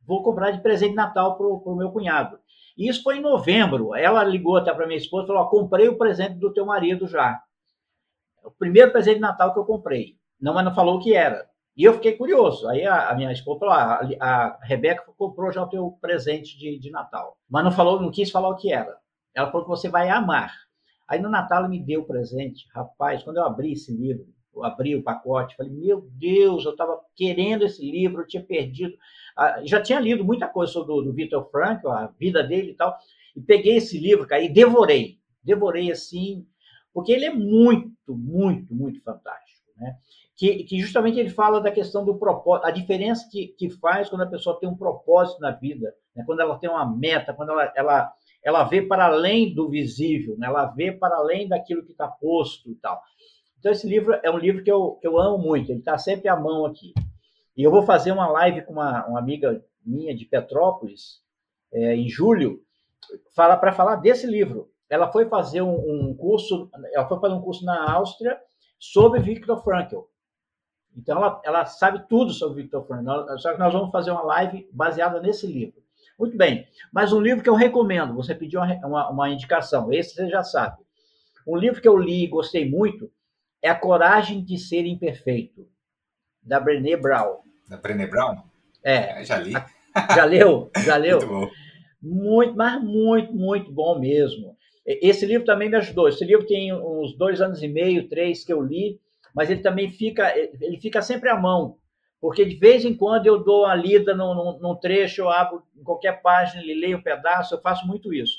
vou 0.07 0.23
comprar 0.23 0.51
de 0.51 0.61
presente 0.61 0.91
de 0.91 0.95
Natal 0.95 1.37
para 1.37 1.45
o 1.45 1.75
meu 1.75 1.91
cunhado. 1.91 2.39
E 2.77 2.87
isso 2.87 3.03
foi 3.03 3.17
em 3.17 3.21
novembro. 3.21 3.93
Ela 3.93 4.23
ligou 4.23 4.55
até 4.55 4.73
para 4.73 4.87
minha 4.87 4.97
esposa 4.97 5.25
e 5.25 5.27
falou: 5.27 5.49
comprei 5.49 5.87
o 5.89 5.97
presente 5.97 6.35
do 6.35 6.53
teu 6.53 6.65
marido 6.65 7.07
já. 7.07 7.41
O 8.43 8.51
primeiro 8.51 8.91
presente 8.91 9.15
de 9.15 9.21
Natal 9.21 9.53
que 9.53 9.59
eu 9.59 9.65
comprei. 9.65 10.15
Não, 10.39 10.53
mas 10.53 10.63
não 10.63 10.73
falou 10.73 10.95
o 10.95 10.99
que 10.99 11.13
era. 11.13 11.45
E 11.75 11.83
eu 11.83 11.93
fiquei 11.93 12.13
curioso. 12.13 12.67
Aí 12.69 12.85
a, 12.85 13.09
a 13.09 13.15
minha 13.15 13.31
esposa 13.31 13.59
falou: 13.59 13.75
a, 14.19 14.59
Rebeca 14.61 15.03
comprou 15.17 15.51
já 15.51 15.63
o 15.63 15.69
teu 15.69 15.91
presente 15.99 16.57
de, 16.57 16.79
de 16.79 16.89
Natal. 16.89 17.37
Mas 17.49 17.63
não 17.63 17.71
falou, 17.71 18.01
não 18.01 18.11
quis 18.11 18.31
falar 18.31 18.49
o 18.49 18.55
que 18.55 18.71
era. 18.71 18.95
Ela 19.35 19.51
falou 19.51 19.63
que 19.63 19.69
você 19.69 19.89
vai 19.89 20.09
amar. 20.09 20.53
Aí 21.07 21.19
no 21.19 21.29
Natal 21.29 21.59
ela 21.59 21.69
me 21.69 21.83
deu 21.83 22.01
o 22.01 22.07
presente. 22.07 22.65
Rapaz, 22.73 23.23
quando 23.23 23.37
eu 23.37 23.45
abri 23.45 23.73
esse 23.73 23.95
livro, 23.95 24.25
eu 24.57 24.63
abri 24.63 24.95
o 24.95 25.03
pacote, 25.03 25.55
falei: 25.55 25.71
Meu 25.71 26.01
Deus, 26.11 26.65
eu 26.65 26.71
estava 26.71 26.99
querendo 27.15 27.65
esse 27.65 27.89
livro, 27.89 28.21
eu 28.21 28.27
tinha 28.27 28.43
perdido. 28.43 28.97
Ah, 29.35 29.61
já 29.63 29.81
tinha 29.81 29.99
lido 29.99 30.23
muita 30.23 30.47
coisa 30.47 30.71
sobre 30.71 30.93
o 30.93 31.01
do 31.01 31.13
Victor 31.13 31.49
Frankl, 31.49 31.89
a 31.89 32.07
vida 32.19 32.43
dele 32.43 32.71
e 32.71 32.75
tal. 32.75 32.95
E 33.35 33.41
peguei 33.41 33.77
esse 33.77 33.99
livro, 33.99 34.27
cara, 34.27 34.41
e 34.41 34.49
devorei. 34.49 35.19
Devorei 35.43 35.91
assim, 35.91 36.45
porque 36.93 37.11
ele 37.11 37.25
é 37.25 37.33
muito, 37.33 38.15
muito, 38.15 38.73
muito 38.73 39.01
fantástico. 39.01 39.47
Né? 39.77 39.95
que, 40.37 40.63
que, 40.65 40.79
justamente 40.79 41.19
ele 41.19 41.31
fala 41.31 41.59
da 41.59 41.71
questão 41.71 42.05
do 42.05 42.15
propósito, 42.15 42.67
a 42.67 42.71
diferença 42.71 43.27
que, 43.29 43.47
que 43.47 43.71
faz 43.71 44.07
quando 44.07 44.21
a 44.21 44.29
pessoa 44.29 44.59
tem 44.59 44.69
um 44.69 44.77
propósito 44.77 45.41
na 45.41 45.49
vida, 45.49 45.91
né? 46.15 46.23
quando 46.27 46.41
ela 46.41 46.59
tem 46.59 46.69
uma 46.69 46.85
meta, 46.85 47.33
quando 47.33 47.53
ela, 47.53 47.73
ela, 47.75 48.13
ela 48.43 48.63
vê 48.63 48.83
para 48.83 49.05
além 49.05 49.51
do 49.51 49.67
visível, 49.67 50.37
né? 50.37 50.45
ela 50.45 50.67
vê 50.67 50.91
para 50.91 51.15
além 51.15 51.47
daquilo 51.47 51.83
que 51.83 51.91
está 51.91 52.07
posto 52.07 52.69
e 52.69 52.75
tal. 52.75 53.01
Então, 53.67 53.75
esse 53.75 53.85
livro 53.85 54.17
é 54.23 54.31
um 54.31 54.37
livro 54.37 54.63
que 54.63 54.71
eu, 54.71 54.91
que 54.93 55.05
eu 55.05 55.19
amo 55.19 55.37
muito, 55.37 55.69
ele 55.69 55.79
está 55.79 55.97
sempre 55.97 56.29
à 56.29 56.37
mão 56.37 56.65
aqui. 56.65 56.93
E 57.57 57.61
eu 57.61 57.69
vou 57.69 57.83
fazer 57.83 58.13
uma 58.13 58.25
live 58.25 58.61
com 58.61 58.71
uma, 58.71 59.05
uma 59.07 59.19
amiga 59.19 59.61
minha 59.85 60.15
de 60.15 60.23
Petrópolis, 60.23 61.21
é, 61.73 61.93
em 61.93 62.07
julho, 62.07 62.61
fala 63.35 63.57
para 63.57 63.73
falar 63.73 63.97
desse 63.97 64.25
livro. 64.25 64.71
Ela 64.89 65.11
foi 65.11 65.27
fazer 65.27 65.61
um, 65.61 65.73
um 65.73 66.15
curso, 66.15 66.69
ela 66.93 67.05
foi 67.09 67.19
fazer 67.19 67.33
um 67.33 67.41
curso 67.41 67.65
na 67.65 67.91
Áustria 67.91 68.39
sobre 68.79 69.19
Viktor 69.19 69.61
Frankl. 69.61 70.03
Então, 70.95 71.17
ela, 71.17 71.41
ela 71.43 71.65
sabe 71.65 72.07
tudo 72.07 72.31
sobre 72.31 72.61
Victor 72.61 72.87
Frankl. 72.87 73.37
Só 73.37 73.51
que 73.51 73.59
nós 73.59 73.73
vamos 73.73 73.91
fazer 73.91 74.11
uma 74.11 74.23
live 74.23 74.65
baseada 74.71 75.19
nesse 75.19 75.45
livro. 75.45 75.83
Muito 76.17 76.37
bem. 76.37 76.65
Mas 76.89 77.11
um 77.11 77.19
livro 77.19 77.43
que 77.43 77.49
eu 77.49 77.55
recomendo, 77.55 78.15
você 78.15 78.33
pediu 78.33 78.61
uma, 78.61 78.87
uma, 78.87 79.09
uma 79.09 79.29
indicação, 79.29 79.91
esse 79.91 80.15
você 80.15 80.29
já 80.29 80.41
sabe. 80.41 80.77
Um 81.45 81.57
livro 81.57 81.81
que 81.81 81.87
eu 81.87 81.97
li 81.97 82.23
e 82.23 82.27
gostei 82.27 82.69
muito 82.69 83.11
é 83.61 83.69
A 83.69 83.75
Coragem 83.75 84.43
de 84.43 84.57
Ser 84.57 84.85
Imperfeito, 84.85 85.67
da 86.41 86.59
Brené 86.59 86.95
Brown. 86.95 87.39
Da 87.67 87.77
Brené 87.77 88.07
Brown? 88.07 88.43
É. 88.83 89.21
é 89.21 89.23
já 89.23 89.37
li. 89.37 89.53
Já 90.15 90.25
leu? 90.25 90.71
Já 90.85 90.95
leu? 90.97 91.19
muito 91.19 91.27
bom. 91.27 91.49
Muito, 91.99 92.55
mas 92.55 92.83
muito, 92.83 93.33
muito 93.33 93.71
bom 93.71 93.99
mesmo. 93.99 94.55
Esse 94.85 95.25
livro 95.25 95.45
também 95.45 95.69
me 95.69 95.75
ajudou. 95.77 96.07
Esse 96.07 96.23
livro 96.23 96.45
tem 96.45 96.73
uns 96.73 97.17
dois 97.17 97.41
anos 97.41 97.61
e 97.61 97.67
meio, 97.67 98.07
três 98.07 98.45
que 98.45 98.53
eu 98.53 98.61
li 98.61 98.99
mas 99.37 99.51
ele 99.51 99.61
também 99.61 99.87
fica, 99.91 100.35
ele 100.35 100.81
fica 100.81 100.99
sempre 100.99 101.29
à 101.29 101.39
mão, 101.39 101.77
porque 102.19 102.43
de 102.43 102.55
vez 102.55 102.83
em 102.83 102.97
quando 102.97 103.27
eu 103.27 103.43
dou 103.43 103.65
uma 103.65 103.75
lida 103.75 104.15
num, 104.15 104.33
num, 104.33 104.59
num 104.59 104.75
trecho, 104.75 105.21
eu 105.21 105.29
abro 105.29 105.61
em 105.75 105.83
qualquer 105.83 106.23
página, 106.23 106.63
leio 106.63 106.97
um 106.97 107.03
pedaço, 107.03 107.53
eu 107.53 107.61
faço 107.61 107.85
muito 107.85 108.11
isso. 108.11 108.35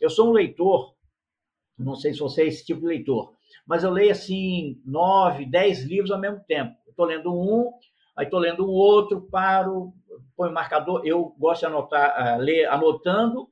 Eu 0.00 0.10
sou 0.10 0.30
um 0.30 0.32
leitor, 0.32 0.96
não 1.78 1.94
sei 1.94 2.12
se 2.12 2.18
você 2.18 2.42
é 2.42 2.46
esse 2.48 2.66
tipo 2.66 2.80
de 2.80 2.86
leitor, 2.88 3.32
mas 3.66 3.82
eu 3.82 3.90
leio 3.90 4.12
assim 4.12 4.80
nove, 4.84 5.46
dez 5.46 5.82
livros 5.84 6.10
ao 6.10 6.20
mesmo 6.20 6.40
tempo. 6.40 6.76
Estou 6.86 7.06
lendo 7.06 7.32
um, 7.34 7.72
aí 8.16 8.26
estou 8.26 8.38
lendo 8.38 8.66
um 8.66 8.70
outro, 8.70 9.22
paro, 9.22 9.92
põe 10.36 10.52
marcador. 10.52 11.00
Eu 11.04 11.34
gosto 11.38 11.60
de 11.60 11.66
anotar, 11.66 12.36
uh, 12.36 12.40
ler 12.40 12.66
anotando 12.66 13.48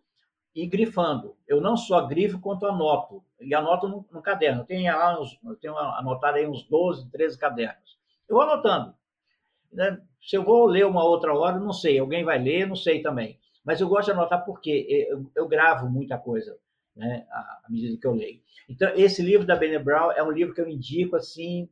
e 0.55 0.67
grifando. 0.67 1.35
Eu 1.49 1.61
não 1.61 1.77
só 1.77 2.07
grifo 2.07 2.41
quanto 2.41 2.67
anoto. 2.67 3.25
E 3.41 3.55
anoto 3.55 3.89
no, 3.89 4.07
no 4.13 4.23
caderno. 4.23 4.63
Eu 4.63 4.67
tenho, 4.67 4.97
lá 4.97 5.21
uns, 5.21 5.39
eu 5.45 5.57
tenho 5.57 5.77
anotado 5.77 6.37
aí 6.37 6.47
uns 6.47 6.63
12, 6.69 7.11
13 7.11 7.39
cadernos. 7.39 7.99
Eu 8.29 8.37
vou 8.37 8.43
anotando. 8.43 8.95
Né? 9.73 9.99
Se 10.21 10.37
eu 10.37 10.45
vou 10.45 10.67
ler 10.67 10.87
uma 10.87 11.03
outra 11.05 11.35
hora, 11.35 11.59
não 11.59 11.73
sei. 11.73 11.99
Alguém 11.99 12.23
vai 12.23 12.39
ler, 12.39 12.69
não 12.69 12.77
sei 12.77 13.01
também. 13.01 13.41
Mas 13.65 13.81
eu 13.81 13.89
gosto 13.89 14.07
de 14.07 14.13
anotar 14.13 14.45
porque 14.45 15.07
eu, 15.09 15.31
eu 15.35 15.49
gravo 15.49 15.89
muita 15.89 16.19
coisa 16.19 16.57
né? 16.97 17.27
à 17.31 17.67
medida 17.69 17.99
que 17.99 18.07
eu 18.07 18.15
leio. 18.15 18.41
Então, 18.69 18.93
esse 18.95 19.23
livro 19.23 19.47
da 19.47 19.57
Bene 19.57 19.79
Brown 19.79 20.13
é 20.13 20.23
um 20.23 20.31
livro 20.31 20.55
que 20.55 20.61
eu 20.61 20.69
indico 20.69 21.17
assim 21.17 21.69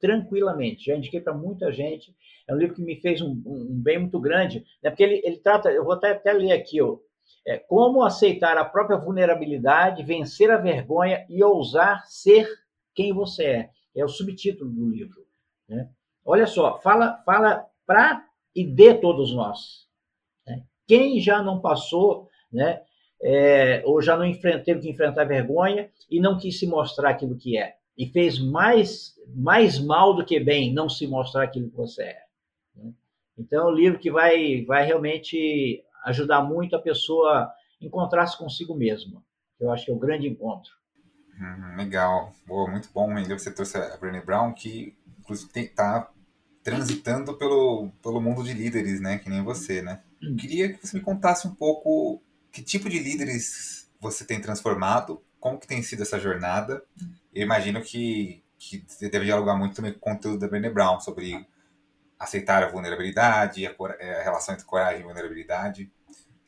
tranquilamente. 0.00 0.86
Já 0.86 0.96
indiquei 0.96 1.20
para 1.20 1.34
muita 1.34 1.70
gente. 1.70 2.14
É 2.48 2.54
um 2.54 2.56
livro 2.56 2.74
que 2.74 2.82
me 2.82 2.96
fez 2.96 3.20
um, 3.20 3.30
um 3.44 3.80
bem 3.80 3.98
muito 3.98 4.18
grande, 4.18 4.64
né? 4.82 4.90
porque 4.90 5.02
ele, 5.02 5.20
ele 5.24 5.36
trata, 5.38 5.70
eu 5.70 5.84
vou 5.84 5.92
até, 5.92 6.12
até 6.12 6.32
ler 6.32 6.52
aqui, 6.52 6.80
ó, 6.80 6.98
é, 7.46 7.58
como 7.58 8.02
aceitar 8.02 8.56
a 8.58 8.64
própria 8.64 8.98
vulnerabilidade, 8.98 10.02
vencer 10.02 10.50
a 10.50 10.56
vergonha 10.56 11.24
e 11.28 11.42
ousar 11.42 12.04
ser 12.06 12.48
quem 12.94 13.12
você 13.12 13.44
é. 13.44 13.70
É 13.94 14.04
o 14.04 14.08
subtítulo 14.08 14.70
do 14.70 14.88
livro. 14.88 15.26
Né? 15.68 15.88
Olha 16.24 16.46
só, 16.46 16.80
fala, 16.80 17.22
fala 17.24 17.66
para 17.86 18.24
e 18.54 18.64
de 18.64 18.94
todos 18.94 19.34
nós. 19.34 19.88
Né? 20.46 20.64
Quem 20.86 21.20
já 21.20 21.42
não 21.42 21.60
passou 21.60 22.28
né, 22.52 22.82
é, 23.22 23.82
ou 23.84 24.00
já 24.00 24.16
não 24.16 24.24
enfrenta, 24.24 24.64
teve 24.64 24.80
que 24.80 24.90
enfrentar 24.90 25.24
vergonha 25.24 25.90
e 26.10 26.20
não 26.20 26.38
quis 26.38 26.58
se 26.58 26.66
mostrar 26.66 27.10
aquilo 27.10 27.36
que 27.36 27.58
é. 27.58 27.74
E 27.96 28.06
fez 28.06 28.38
mais, 28.38 29.14
mais 29.34 29.78
mal 29.78 30.14
do 30.14 30.24
que 30.24 30.40
bem 30.40 30.72
não 30.72 30.88
se 30.88 31.06
mostrar 31.06 31.44
aquilo 31.44 31.70
que 31.70 31.76
você 31.76 32.02
é. 32.02 32.18
Né? 32.74 32.92
Então, 33.36 33.68
é 33.68 33.72
um 33.72 33.74
livro 33.74 33.98
que 33.98 34.10
vai, 34.10 34.64
vai 34.64 34.86
realmente 34.86 35.84
ajudar 36.04 36.42
muito 36.42 36.74
a 36.74 36.80
pessoa 36.80 37.42
a 37.42 37.54
encontrar-se 37.80 38.38
consigo 38.38 38.74
mesma. 38.74 39.22
Eu 39.58 39.70
acho 39.70 39.84
que 39.84 39.90
é 39.90 39.94
o 39.94 39.98
grande 39.98 40.26
encontro. 40.26 40.72
Hum, 41.38 41.76
legal. 41.76 42.32
Boa, 42.46 42.70
muito 42.70 42.90
bom 42.92 43.16
ainda 43.16 43.38
você 43.38 43.52
trouxe 43.52 43.76
a 43.76 43.96
Brené 43.98 44.22
Brown, 44.22 44.52
que 44.54 44.96
inclusive 45.18 45.50
está 45.60 46.10
transitando 46.62 47.36
pelo, 47.36 47.90
pelo 48.02 48.20
mundo 48.20 48.42
de 48.42 48.52
líderes, 48.52 49.00
né? 49.00 49.18
Que 49.18 49.28
nem 49.28 49.42
você, 49.42 49.82
né? 49.82 50.02
Eu 50.22 50.36
queria 50.36 50.72
que 50.72 50.86
você 50.86 50.96
me 50.96 51.02
contasse 51.02 51.46
um 51.46 51.54
pouco 51.54 52.22
que 52.52 52.62
tipo 52.62 52.88
de 52.88 52.98
líderes 52.98 53.90
você 54.00 54.24
tem 54.24 54.40
transformado, 54.40 55.22
como 55.38 55.58
que 55.58 55.66
tem 55.66 55.82
sido 55.82 56.02
essa 56.02 56.18
jornada. 56.18 56.82
Eu 57.34 57.42
imagino 57.42 57.82
que, 57.82 58.42
que 58.58 58.84
você 58.86 59.08
deve 59.08 59.26
dialogar 59.26 59.56
muito 59.56 59.76
também 59.76 59.92
com 59.92 59.98
o 59.98 60.14
conteúdo 60.14 60.38
da 60.38 60.48
Brené 60.48 60.70
Brown 60.70 61.00
sobre 61.00 61.46
aceitar 62.18 62.62
a 62.62 62.68
vulnerabilidade, 62.68 63.66
a, 63.66 63.74
é, 63.98 64.20
a 64.20 64.22
relação 64.22 64.54
entre 64.54 64.66
coragem 64.66 65.00
e 65.00 65.04
vulnerabilidade. 65.04 65.90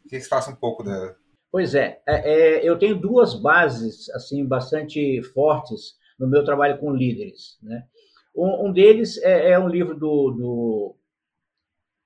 Que 0.08 0.20
você 0.20 0.28
faça 0.28 0.50
um 0.50 0.56
pouco 0.56 0.82
da... 0.82 1.14
Pois 1.50 1.74
é, 1.74 2.00
é, 2.06 2.32
é, 2.32 2.68
eu 2.68 2.78
tenho 2.78 2.98
duas 2.98 3.34
bases 3.34 4.08
assim 4.10 4.46
bastante 4.46 5.22
fortes 5.34 5.96
no 6.18 6.26
meu 6.26 6.44
trabalho 6.44 6.78
com 6.78 6.94
líderes. 6.94 7.58
Né? 7.62 7.84
Um, 8.34 8.68
um 8.68 8.72
deles 8.72 9.18
é, 9.18 9.50
é, 9.50 9.58
um 9.58 9.68
livro 9.68 9.94
do, 9.94 10.30
do, 10.30 10.96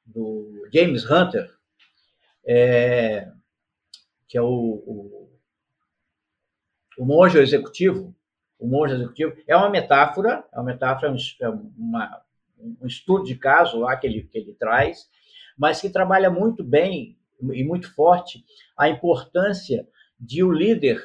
do 0.06 0.68
James 0.72 1.08
Hunter, 1.08 1.48
é, 2.46 3.28
que 4.28 4.36
é 4.36 4.42
o, 4.42 4.46
o, 4.46 5.30
o 6.98 7.04
monge 7.04 7.38
executivo, 7.38 8.14
o 8.58 8.66
monge 8.66 8.94
executivo, 8.94 9.36
é 9.46 9.56
uma 9.56 9.70
metáfora, 9.70 10.44
é 10.52 10.56
uma 10.58 10.64
metáfora, 10.64 11.14
é 11.40 11.48
uma, 11.48 12.22
um 12.58 12.86
estudo 12.86 13.24
de 13.24 13.36
caso 13.36 13.78
lá 13.78 13.96
que 13.96 14.06
ele, 14.06 14.22
que 14.22 14.38
ele 14.38 14.54
traz, 14.54 15.08
mas 15.56 15.80
que 15.80 15.90
trabalha 15.90 16.30
muito 16.30 16.64
bem 16.64 17.18
e 17.40 17.64
muito 17.64 17.94
forte 17.94 18.44
a 18.76 18.88
importância 18.88 19.86
de 20.18 20.42
o 20.42 20.50
líder 20.50 21.02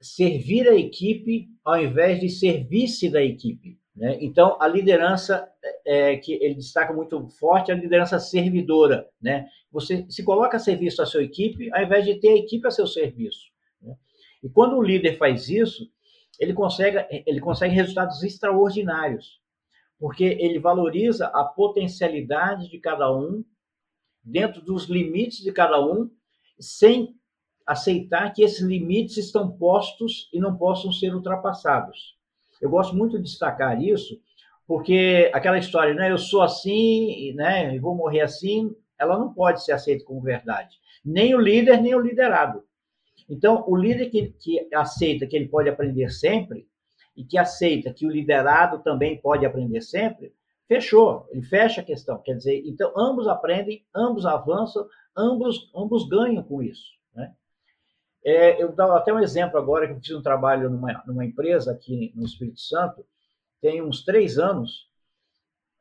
servir 0.00 0.68
a 0.68 0.74
equipe 0.74 1.48
ao 1.64 1.80
invés 1.80 2.20
de 2.20 2.28
servir-se 2.28 3.10
da 3.10 3.22
equipe. 3.22 3.78
Né? 3.98 4.16
Então, 4.20 4.56
a 4.60 4.68
liderança 4.68 5.50
é, 5.84 6.16
que 6.16 6.32
ele 6.34 6.54
destaca 6.54 6.92
muito 6.92 7.28
forte 7.30 7.72
é 7.72 7.74
a 7.74 7.76
liderança 7.76 8.20
servidora. 8.20 9.08
Né? 9.20 9.48
Você 9.72 10.06
se 10.08 10.22
coloca 10.22 10.56
a 10.56 10.60
serviço 10.60 10.98
da 10.98 11.06
sua 11.06 11.24
equipe, 11.24 11.68
ao 11.72 11.82
invés 11.82 12.04
de 12.04 12.14
ter 12.20 12.28
a 12.28 12.36
equipe 12.36 12.66
a 12.68 12.70
seu 12.70 12.86
serviço. 12.86 13.50
Né? 13.82 13.96
E 14.40 14.48
quando 14.48 14.76
o 14.76 14.82
líder 14.82 15.18
faz 15.18 15.48
isso, 15.48 15.90
ele 16.38 16.54
consegue, 16.54 17.04
ele 17.26 17.40
consegue 17.40 17.74
resultados 17.74 18.22
extraordinários, 18.22 19.40
porque 19.98 20.24
ele 20.24 20.60
valoriza 20.60 21.26
a 21.26 21.42
potencialidade 21.42 22.70
de 22.70 22.78
cada 22.78 23.12
um, 23.12 23.44
dentro 24.22 24.62
dos 24.62 24.84
limites 24.84 25.42
de 25.42 25.50
cada 25.50 25.84
um, 25.84 26.08
sem 26.60 27.16
aceitar 27.66 28.32
que 28.32 28.42
esses 28.42 28.60
limites 28.60 29.16
estão 29.16 29.50
postos 29.50 30.30
e 30.32 30.38
não 30.38 30.56
possam 30.56 30.92
ser 30.92 31.12
ultrapassados. 31.12 32.17
Eu 32.60 32.70
gosto 32.70 32.96
muito 32.96 33.16
de 33.16 33.24
destacar 33.24 33.80
isso, 33.82 34.20
porque 34.66 35.30
aquela 35.32 35.58
história, 35.58 35.94
né, 35.94 36.10
eu 36.10 36.18
sou 36.18 36.42
assim, 36.42 37.32
né, 37.34 37.74
e 37.74 37.78
vou 37.78 37.94
morrer 37.94 38.20
assim, 38.20 38.74
ela 38.98 39.18
não 39.18 39.32
pode 39.32 39.64
ser 39.64 39.72
aceita 39.72 40.04
como 40.04 40.20
verdade. 40.20 40.76
Nem 41.04 41.34
o 41.34 41.40
líder, 41.40 41.80
nem 41.80 41.94
o 41.94 42.00
liderado. 42.00 42.62
Então, 43.28 43.64
o 43.66 43.76
líder 43.76 44.10
que, 44.10 44.34
que 44.40 44.68
aceita 44.74 45.26
que 45.26 45.36
ele 45.36 45.48
pode 45.48 45.68
aprender 45.68 46.08
sempre, 46.10 46.66
e 47.18 47.24
que 47.24 47.36
aceita 47.36 47.92
que 47.92 48.06
o 48.06 48.10
liderado 48.10 48.78
também 48.78 49.20
pode 49.20 49.44
aprender 49.44 49.80
sempre, 49.80 50.32
fechou, 50.68 51.26
ele 51.32 51.42
fecha 51.42 51.80
a 51.80 51.84
questão. 51.84 52.22
Quer 52.22 52.34
dizer, 52.34 52.62
então 52.64 52.92
ambos 52.96 53.26
aprendem, 53.26 53.84
ambos 53.92 54.24
avançam, 54.24 54.86
ambos, 55.16 55.68
ambos 55.74 56.08
ganham 56.08 56.44
com 56.44 56.62
isso. 56.62 56.97
É, 58.30 58.62
eu 58.62 58.70
dou 58.70 58.92
até 58.92 59.10
um 59.10 59.20
exemplo 59.20 59.58
agora 59.58 59.86
que 59.86 59.94
eu 59.94 60.00
fiz 60.00 60.10
um 60.10 60.20
trabalho 60.20 60.68
numa, 60.68 61.02
numa 61.06 61.24
empresa 61.24 61.72
aqui 61.72 62.12
no 62.14 62.26
Espírito 62.26 62.60
Santo, 62.60 63.02
tem 63.58 63.80
uns 63.82 64.04
três 64.04 64.38
anos, 64.38 64.86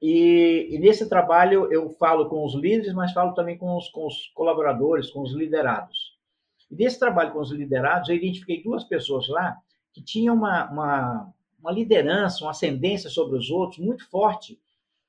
e, 0.02 0.70
e, 0.72 0.80
nesse 0.80 1.10
trabalho 1.10 1.70
eu 1.74 1.90
falo 1.90 2.30
com 2.30 2.46
os 2.46 2.56
líderes, 2.56 2.94
mas 2.94 3.12
falo 3.12 3.34
também 3.34 3.58
com 3.58 3.76
os, 3.76 3.90
com 3.90 4.08
os 4.08 4.28
colaboradores, 4.34 5.12
com 5.12 5.24
os 5.24 5.34
liderados. 5.34 6.16
E 6.72 6.76
nesse 6.76 6.98
trabalho 6.98 7.34
com 7.34 7.40
os 7.42 7.52
liderados, 7.52 8.08
eu 8.08 8.16
identifiquei 8.16 8.64
duas 8.64 8.86
pessoas 8.86 9.28
lá 9.28 9.58
que 9.92 10.02
tinham 10.02 10.34
uma, 10.34 10.72
uma, 10.72 11.34
uma 11.60 11.72
liderança, 11.74 12.46
uma 12.46 12.52
ascendência 12.52 13.10
sobre 13.10 13.38
os 13.38 13.50
outros 13.50 13.80
muito 13.80 14.10
forte 14.10 14.58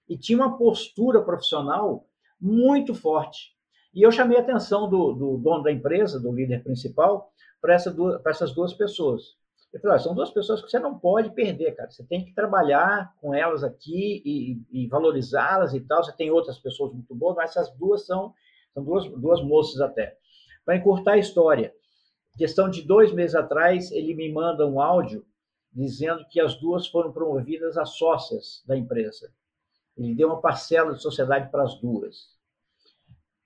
e 0.09 0.19
tinha 0.19 0.39
uma 0.39 0.59
postura 0.59 1.23
profissional 1.23 2.05
muito 2.41 2.97
forte. 2.97 3.57
E 3.99 4.03
eu 4.07 4.13
chamei 4.13 4.39
a 4.39 4.41
atenção 4.41 4.89
do, 4.89 5.13
do 5.13 5.39
dono 5.39 5.65
da 5.65 5.73
empresa, 5.73 6.21
do 6.21 6.31
líder 6.31 6.63
principal, 6.63 7.33
para 7.61 7.75
essa 7.75 7.93
essas 8.29 8.55
duas 8.55 8.73
pessoas. 8.73 9.37
Eu 9.73 9.81
falei, 9.81 9.99
são 9.99 10.15
duas 10.15 10.31
pessoas 10.31 10.63
que 10.63 10.71
você 10.71 10.79
não 10.79 10.97
pode 10.97 11.35
perder, 11.35 11.73
cara. 11.73 11.91
Você 11.91 12.05
tem 12.05 12.25
que 12.25 12.33
trabalhar 12.33 13.13
com 13.21 13.35
elas 13.35 13.65
aqui 13.65 14.23
e, 14.25 14.63
e 14.71 14.87
valorizá-las 14.87 15.75
e 15.75 15.81
tal. 15.81 16.05
Você 16.05 16.13
tem 16.13 16.31
outras 16.31 16.61
pessoas 16.61 16.93
muito 16.93 17.13
boas, 17.13 17.35
mas 17.35 17.51
essas 17.51 17.77
duas 17.77 18.07
são, 18.07 18.33
são 18.73 18.85
duas, 18.85 19.05
duas 19.21 19.43
moças 19.43 19.81
até. 19.81 20.17
Para 20.65 20.77
encurtar 20.77 21.15
a 21.15 21.19
história, 21.19 21.75
questão 22.37 22.71
de 22.71 22.83
dois 22.83 23.13
meses 23.13 23.35
atrás, 23.35 23.91
ele 23.91 24.15
me 24.15 24.33
manda 24.33 24.65
um 24.65 24.81
áudio 24.81 25.27
dizendo 25.73 26.25
que 26.31 26.39
as 26.39 26.55
duas 26.55 26.87
foram 26.87 27.11
promovidas 27.13 27.77
a 27.77 27.85
sócias 27.85 28.63
da 28.65 28.77
empresa. 28.77 29.29
Ele 29.97 30.15
deu 30.15 30.29
uma 30.29 30.41
parcela 30.41 30.95
de 30.95 31.03
sociedade 31.03 31.51
para 31.51 31.65
as 31.65 31.75
duas. 31.81 32.38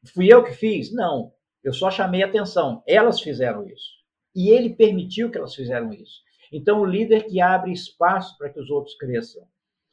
Fui 0.07 0.33
eu 0.33 0.43
que 0.43 0.53
fiz? 0.53 0.93
Não. 0.93 1.33
Eu 1.62 1.73
só 1.73 1.91
chamei 1.91 2.23
atenção. 2.23 2.83
Elas 2.87 3.21
fizeram 3.21 3.67
isso. 3.69 4.03
E 4.35 4.51
ele 4.51 4.75
permitiu 4.75 5.31
que 5.31 5.38
elas 5.38 5.55
fizeram 5.55 5.93
isso. 5.93 6.23
Então, 6.53 6.81
o 6.81 6.85
líder 6.85 7.27
que 7.27 7.41
abre 7.41 7.73
espaço 7.73 8.37
para 8.37 8.51
que 8.51 8.61
os 8.61 8.71
outros 8.71 8.97
cresçam. 8.97 9.47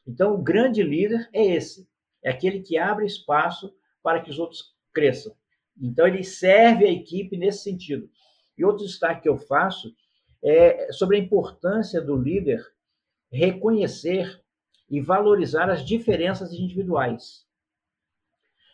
Então, 0.06 0.34
o 0.34 0.42
grande 0.42 0.82
líder 0.82 1.30
é 1.32 1.46
esse. 1.46 1.88
É 2.24 2.32
aquele 2.32 2.62
que 2.62 2.78
abre 2.78 3.06
espaço 3.06 3.74
para 4.02 4.22
que 4.22 4.30
os 4.30 4.40
outros 4.40 4.76
cresçam. 4.94 5.36
Então, 5.80 6.08
ele 6.08 6.24
serve 6.24 6.86
a 6.86 6.92
equipe 6.92 7.38
nesse 7.38 7.64
sentido. 7.64 8.10
E 8.58 8.66
outro 8.66 8.86
destaque 8.86 9.24
que 9.24 9.30
eu 9.30 9.38
faço 9.38 9.96
é 10.44 10.92
sobre 10.92 11.18
a 11.18 11.20
importância 11.20 12.02
do 12.02 12.16
líder 12.16 12.66
reconhecer 13.32 14.42
e 14.90 15.00
valorizar 15.00 15.70
as 15.70 15.86
diferenças 15.86 16.52
individuais. 16.52 17.46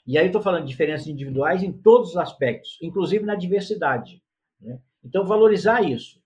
E 0.06 0.18
aí 0.18 0.28
estou 0.28 0.41
falando 0.41 0.63
de 0.63 0.70
diferenças 0.70 1.08
individuais 1.08 1.63
em 1.63 1.72
todos 1.72 2.12
os 2.12 2.18
aspectos, 2.18 2.78
inclusive 2.82 3.26
na 3.26 3.36
diversidade. 3.36 4.22
Né? 4.62 4.80
Então, 5.04 5.26
valorizar 5.26 5.82
isso. 5.82 6.22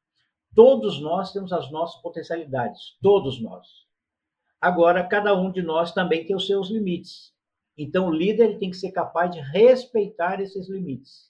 Todos 0.54 1.00
nós 1.00 1.32
temos 1.32 1.54
as 1.54 1.72
nossas 1.72 2.02
potencialidades, 2.02 2.98
todos 3.02 3.42
nós. 3.42 3.68
Agora, 4.60 5.04
cada 5.04 5.34
um 5.39 5.52
de 5.52 5.62
nós 5.62 5.94
também 5.94 6.26
tem 6.26 6.36
os 6.36 6.46
seus 6.46 6.70
limites. 6.70 7.34
Então, 7.78 8.08
o 8.08 8.12
líder 8.12 8.58
tem 8.60 8.70
que 8.70 8.76
ser 8.76 8.92
capaz 8.92 9.32
de 9.32 9.39
respeitar 9.39 10.42
esses 10.42 10.68
limites. 10.68 11.30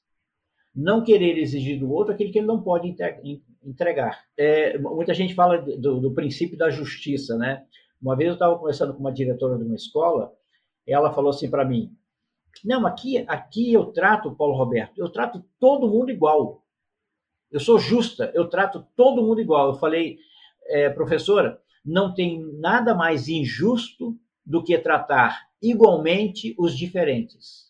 Não 0.74 1.04
querer 1.04 1.38
exigir 1.38 1.80
do 1.80 1.92
outro 1.92 2.14
aquilo 2.14 2.32
que 2.32 2.40
ele 2.40 2.48
não 2.48 2.64
pode 2.64 2.96
entregar. 3.64 4.24
É, 4.36 4.78
muita 4.80 5.14
gente 5.14 5.36
fala 5.36 5.60
do, 5.60 6.00
do, 6.00 6.12
princípio 6.12 6.58
da 6.58 6.72
justiça, 6.72 7.38
né? 7.38 7.66
Uma 8.02 8.16
vez 8.16 8.30
eu 8.30 8.34
estava 8.34 8.58
conversando 8.58 8.94
com 8.94 9.00
uma 9.00 9.12
diretora 9.12 9.58
de 9.58 9.64
uma 9.64 9.76
escola, 9.76 10.34
ela 10.88 11.14
falou 11.14 11.30
assim 11.30 11.50
para 11.50 11.66
mim: 11.66 11.96
Não, 12.64 12.86
aqui, 12.86 13.24
aqui 13.28 13.74
eu 13.74 13.86
trato, 13.88 14.36
Paulo 14.36 14.56
Roberto, 14.56 15.00
eu 15.00 15.10
trato 15.10 15.44
todo 15.60 15.90
mundo 15.90 16.12
igual. 16.12 16.64
Eu 17.52 17.60
sou 17.60 17.80
justa, 17.80 18.32
eu 18.36 18.48
trato 18.48 18.86
todo 18.96 19.24
mundo 19.24 19.42
igual. 19.42 19.70
Eu 19.70 19.76
falei, 19.76 20.18
é, 20.68 20.90
professora, 20.90 21.60
não 21.84 22.14
tem 22.14 22.40
nada 22.60 22.94
mais 22.94 23.28
injusto 23.28 24.18
do 24.46 24.64
que 24.64 24.78
tratar 24.78 25.48
igualmente 25.62 26.56
os 26.58 26.78
diferentes. 26.78 27.70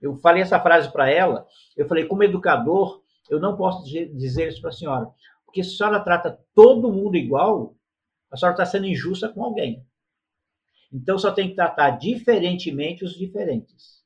Eu 0.00 0.16
falei 0.16 0.42
essa 0.42 0.60
frase 0.60 0.90
para 0.90 1.10
ela, 1.10 1.46
eu 1.76 1.86
falei, 1.86 2.06
como 2.06 2.24
educador, 2.24 3.02
eu 3.28 3.38
não 3.38 3.56
posso 3.56 3.84
dizer 3.84 4.48
isso 4.48 4.60
para 4.60 4.70
a 4.70 4.72
senhora, 4.72 5.10
porque 5.44 5.62
se 5.62 5.74
a 5.74 5.76
senhora 5.76 6.00
trata 6.00 6.40
todo 6.54 6.92
mundo 6.92 7.16
igual, 7.16 7.74
a 8.30 8.36
senhora 8.36 8.54
está 8.54 8.64
sendo 8.64 8.86
injusta 8.86 9.28
com 9.28 9.44
alguém. 9.44 9.84
Então, 10.92 11.18
só 11.18 11.30
tem 11.30 11.48
que 11.48 11.54
tratar 11.54 11.90
diferentemente 11.90 13.04
os 13.04 13.14
diferentes. 13.14 14.00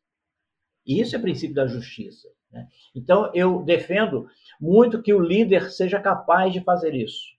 E 0.86 1.00
isso 1.00 1.16
é 1.16 1.18
princípio 1.18 1.54
da 1.54 1.66
justiça. 1.66 2.28
Né? 2.52 2.66
Então, 2.94 3.30
eu 3.34 3.62
defendo 3.62 4.28
muito 4.60 5.02
que 5.02 5.14
o 5.14 5.20
líder 5.20 5.70
seja 5.70 5.98
capaz 5.98 6.52
de 6.52 6.60
fazer 6.60 6.94
isso. 6.94 7.34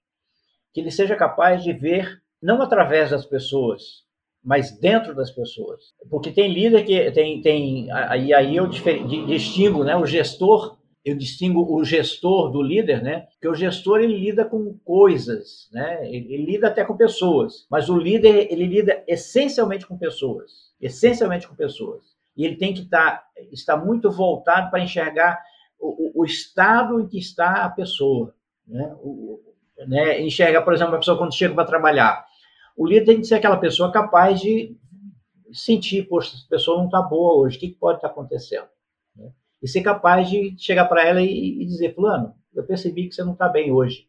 Que 0.74 0.82
ele 0.82 0.92
seja 0.92 1.16
capaz 1.16 1.64
de 1.64 1.72
ver, 1.72 2.22
não 2.42 2.62
através 2.62 3.12
das 3.12 3.26
pessoas, 3.26 4.04
mas 4.44 4.78
dentro 4.80 5.16
das 5.16 5.32
pessoas. 5.32 5.94
Porque 6.10 6.32
tem 6.32 6.54
líder 6.54 6.84
que 6.84 7.12
tem. 7.12 7.42
tem 7.42 7.92
aí, 7.92 8.34
aí 8.34 8.56
eu 8.56 8.68
distingo 8.68 9.84
né, 9.84 9.96
o 9.96 10.06
gestor 10.06 10.78
eu 11.06 11.16
distingo 11.16 11.72
o 11.72 11.84
gestor 11.86 12.50
do 12.50 12.64
líder, 12.64 13.04
né? 13.04 13.28
Porque 13.34 13.48
o 13.48 13.54
gestor 13.54 14.00
ele 14.00 14.18
lida 14.18 14.44
com 14.44 14.76
coisas, 14.84 15.70
né? 15.72 16.04
Ele, 16.10 16.34
ele, 16.34 16.46
lida 16.54 16.68
até 16.68 16.84
com 16.84 16.98
pessoas, 16.98 17.68
mas 17.70 17.90
o 17.90 17.98
líder 17.98 18.52
ele 18.52 18.66
lida 18.66 19.04
essencialmente 19.08 19.86
com 19.86 19.96
pessoas, 19.96 20.74
essencialmente 20.82 21.48
com 21.48 21.54
pessoas. 21.54 22.16
E 22.36 22.44
ele 22.44 22.56
tem 22.56 22.74
que 22.74 22.82
estar, 22.82 23.18
tá, 23.18 23.28
estar 23.52 23.78
muito 23.78 24.10
voltado 24.10 24.72
para 24.72 24.84
enxergar 24.84 25.40
o, 25.80 26.22
o, 26.22 26.26
estado 26.26 27.00
em 27.00 27.08
que 27.08 27.20
está 27.20 27.64
a 27.64 27.70
pessoa, 27.70 28.34
né? 28.68 28.92
O, 29.00 29.40
né? 29.88 30.20
Enxerga, 30.22 30.60
por 30.64 30.74
exemplo, 30.74 30.96
a 30.96 30.98
pessoa 30.98 31.20
quando 31.20 31.36
chega 31.36 31.54
para 31.54 31.66
trabalhar, 31.66 32.26
o 32.76 32.84
líder 32.84 33.06
tem 33.06 33.22
que 33.22 33.28
ser 33.28 33.36
aquela 33.36 33.58
pessoa 33.58 33.92
capaz 33.92 34.42
de 34.42 34.76
sentir, 35.54 36.08
poxa, 36.08 36.36
essa 36.36 36.48
pessoa 36.50 36.80
não 36.80 36.86
está 36.86 37.00
boa 37.00 37.36
hoje, 37.36 37.58
o 37.58 37.60
que, 37.60 37.70
que 37.70 37.76
pode 37.76 38.00
estar 38.00 38.08
tá 38.08 38.12
acontecendo? 38.12 38.68
E 39.66 39.68
ser 39.68 39.82
capaz 39.82 40.30
de 40.30 40.56
chegar 40.60 40.86
para 40.86 41.04
ela 41.04 41.24
e, 41.24 41.64
e, 41.64 41.66
dizer, 41.66 41.96
fulano, 41.96 42.36
eu 42.54 42.64
percebi 42.64 43.10
que 43.10 43.16
você 43.16 43.24
não 43.24 43.34
está 43.34 43.50
bem 43.50 43.72
hoje. 43.72 44.08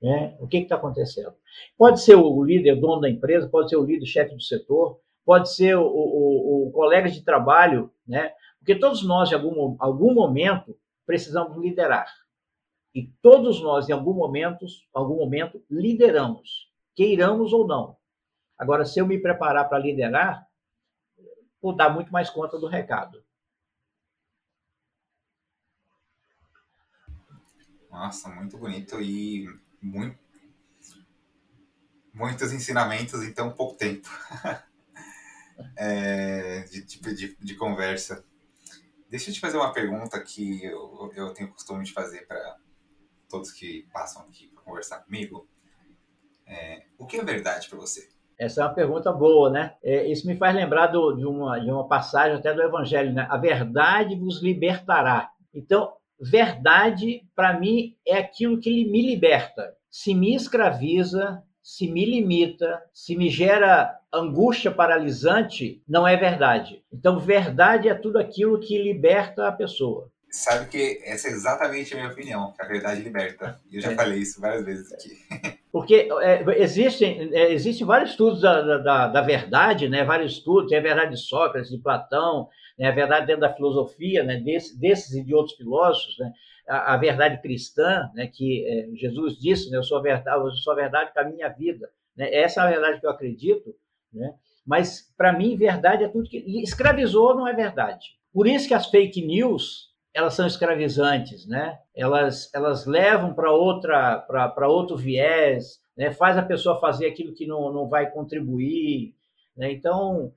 Né? 0.00 0.36
O 0.38 0.46
que 0.46 0.58
está 0.58 0.76
acontecendo? 0.76 1.34
Pode 1.76 2.00
ser 2.00 2.14
o 2.14 2.44
líder, 2.44 2.76
dono 2.76 3.00
da 3.00 3.10
empresa, 3.10 3.48
pode 3.48 3.68
ser 3.68 3.76
o 3.76 3.84
líder, 3.84 4.06
chefe 4.06 4.32
do 4.32 4.40
setor, 4.40 5.00
pode 5.24 5.52
ser 5.52 5.76
o, 5.76 5.82
o, 5.84 6.68
o 6.68 6.70
colega 6.70 7.10
de 7.10 7.20
trabalho, 7.20 7.90
né? 8.06 8.32
porque 8.60 8.76
todos 8.76 9.04
nós, 9.04 9.32
em 9.32 9.34
algum, 9.34 9.74
algum 9.80 10.14
momento, 10.14 10.78
precisamos 11.04 11.60
liderar. 11.60 12.06
E 12.94 13.08
todos 13.20 13.60
nós, 13.60 13.88
em 13.88 13.92
algum 13.92 14.14
momento, 14.14 14.64
algum 14.94 15.16
momento, 15.16 15.60
lideramos, 15.68 16.70
queiramos 16.94 17.52
ou 17.52 17.66
não. 17.66 17.96
Agora, 18.56 18.84
se 18.84 19.00
eu 19.00 19.06
me 19.08 19.18
preparar 19.18 19.68
para 19.68 19.80
liderar, 19.80 20.46
vou 21.60 21.74
dar 21.74 21.92
muito 21.92 22.12
mais 22.12 22.30
conta 22.30 22.56
do 22.56 22.68
recado. 22.68 23.20
Nossa, 27.92 28.30
muito 28.30 28.56
bonito 28.56 28.98
e 29.02 29.46
muito, 29.82 30.18
muitos 32.14 32.50
ensinamentos 32.50 33.22
em 33.22 33.34
tão 33.34 33.52
pouco 33.52 33.76
tempo 33.76 34.08
é, 35.76 36.60
de, 36.60 36.82
de, 36.84 37.14
de, 37.14 37.36
de, 37.38 37.54
conversa. 37.54 38.24
Deixa 39.10 39.28
eu 39.28 39.34
te 39.34 39.40
fazer 39.40 39.58
uma 39.58 39.74
pergunta 39.74 40.18
que 40.22 40.64
eu, 40.64 41.12
eu 41.14 41.34
tenho 41.34 41.52
costume 41.52 41.84
de 41.84 41.92
fazer 41.92 42.26
para 42.26 42.56
todos 43.28 43.52
que 43.52 43.86
passam 43.92 44.22
aqui 44.22 44.48
para 44.48 44.62
conversar 44.62 45.00
comigo. 45.00 45.46
É, 46.46 46.86
o 46.96 47.06
que 47.06 47.18
é 47.18 47.24
verdade 47.24 47.68
para 47.68 47.78
você? 47.78 48.08
Essa 48.38 48.62
é 48.62 48.64
uma 48.64 48.74
pergunta 48.74 49.12
boa, 49.12 49.50
né? 49.50 49.76
É, 49.84 50.10
isso 50.10 50.26
me 50.26 50.38
faz 50.38 50.54
lembrar 50.56 50.86
do, 50.86 51.12
de, 51.12 51.26
uma, 51.26 51.60
de 51.60 51.70
uma 51.70 51.86
passagem 51.86 52.38
até 52.38 52.54
do 52.54 52.62
Evangelho, 52.62 53.12
né? 53.12 53.26
A 53.28 53.36
verdade 53.36 54.16
vos 54.18 54.42
libertará. 54.42 55.30
Então, 55.54 55.94
verdade, 56.22 57.22
para 57.34 57.58
mim, 57.58 57.96
é 58.06 58.16
aquilo 58.16 58.60
que 58.60 58.84
me 58.84 59.02
liberta. 59.02 59.74
Se 59.90 60.14
me 60.14 60.34
escraviza, 60.34 61.42
se 61.60 61.90
me 61.90 62.04
limita, 62.04 62.80
se 62.92 63.16
me 63.16 63.28
gera 63.28 63.98
angústia 64.12 64.70
paralisante, 64.70 65.82
não 65.88 66.06
é 66.06 66.16
verdade. 66.16 66.82
Então, 66.92 67.18
verdade 67.18 67.88
é 67.88 67.94
tudo 67.94 68.18
aquilo 68.18 68.60
que 68.60 68.80
liberta 68.80 69.48
a 69.48 69.52
pessoa. 69.52 70.10
Sabe 70.32 70.70
que 70.70 71.02
essa 71.04 71.28
é 71.28 71.30
exatamente 71.30 71.92
a 71.92 71.98
minha 71.98 72.10
opinião, 72.10 72.52
que 72.52 72.62
a 72.62 72.66
verdade 72.66 73.02
liberta. 73.02 73.60
E 73.70 73.76
eu 73.76 73.82
já 73.82 73.92
é. 73.92 73.94
falei 73.94 74.18
isso 74.18 74.40
várias 74.40 74.64
vezes 74.64 74.90
aqui. 74.90 75.58
Porque 75.70 76.08
é, 76.22 76.62
existem, 76.62 77.34
é, 77.34 77.52
existem 77.52 77.86
vários 77.86 78.12
estudos 78.12 78.40
da, 78.40 78.78
da, 78.78 79.08
da, 79.08 79.20
verdade, 79.20 79.90
né? 79.90 80.02
vários 80.04 80.32
estudos, 80.32 80.70
tem 80.70 80.78
a 80.78 80.82
verdade 80.82 81.10
de 81.10 81.20
Sócrates, 81.20 81.70
de 81.70 81.76
Platão, 81.76 82.48
né? 82.78 82.88
a 82.88 82.92
verdade 82.92 83.26
dentro 83.26 83.42
da 83.42 83.52
filosofia, 83.52 84.24
né? 84.24 84.38
Desse, 84.38 84.78
desses 84.80 85.12
e 85.12 85.22
de 85.22 85.34
outros 85.34 85.54
filósofos, 85.54 86.16
né? 86.18 86.32
a, 86.66 86.94
a 86.94 86.96
verdade 86.96 87.42
cristã, 87.42 88.10
né? 88.14 88.26
que 88.26 88.66
é, 88.66 88.96
Jesus 88.96 89.38
disse, 89.38 89.70
né? 89.70 89.76
eu 89.76 89.84
sou 89.84 89.98
a 89.98 90.02
verdade, 90.02 90.42
eu 90.42 90.50
sou 90.52 90.72
a 90.72 90.76
verdade, 90.76 91.12
caminho 91.12 91.40
e 91.40 91.42
a 91.42 91.50
vida. 91.50 91.90
Né? 92.16 92.34
Essa 92.34 92.62
é 92.62 92.64
a 92.64 92.70
verdade 92.70 93.00
que 93.00 93.06
eu 93.06 93.10
acredito, 93.10 93.74
né? 94.10 94.32
mas 94.66 95.12
para 95.14 95.30
mim 95.30 95.58
verdade 95.58 96.04
é 96.04 96.08
tudo 96.08 96.28
que... 96.30 96.38
escravizou 96.62 97.34
não 97.34 97.46
é 97.46 97.52
verdade. 97.52 98.16
Por 98.32 98.46
isso 98.46 98.66
que 98.66 98.72
as 98.72 98.86
fake 98.86 99.20
news 99.26 99.91
elas 100.14 100.34
são 100.34 100.46
escravizantes, 100.46 101.46
né? 101.46 101.78
Elas, 101.94 102.52
elas 102.54 102.86
levam 102.86 103.32
para 103.34 103.50
outra 103.50 104.18
para 104.18 104.68
outro 104.68 104.96
viés, 104.96 105.80
né? 105.96 106.12
Faz 106.12 106.36
a 106.36 106.42
pessoa 106.42 106.80
fazer 106.80 107.06
aquilo 107.06 107.34
que 107.34 107.46
não, 107.46 107.72
não 107.72 107.88
vai 107.88 108.10
contribuir, 108.10 109.14
né? 109.56 109.72
Então 109.72 110.32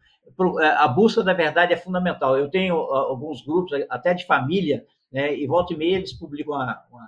é, 0.62 0.68
a 0.68 0.88
busca 0.88 1.24
da 1.24 1.34
verdade 1.34 1.74
é 1.74 1.78
fundamental. 1.78 2.38
Eu 2.38 2.50
tenho 2.50 2.76
alguns 2.76 3.46
grupos 3.46 3.72
até 3.90 4.14
de 4.14 4.26
família, 4.26 4.86
né? 5.12 5.36
E 5.36 5.46
volta 5.46 5.74
e 5.74 5.78
meia 5.78 5.98
eles 5.98 6.14
publicam 6.14 6.56
uma, 6.56 6.84
uma 6.90 7.08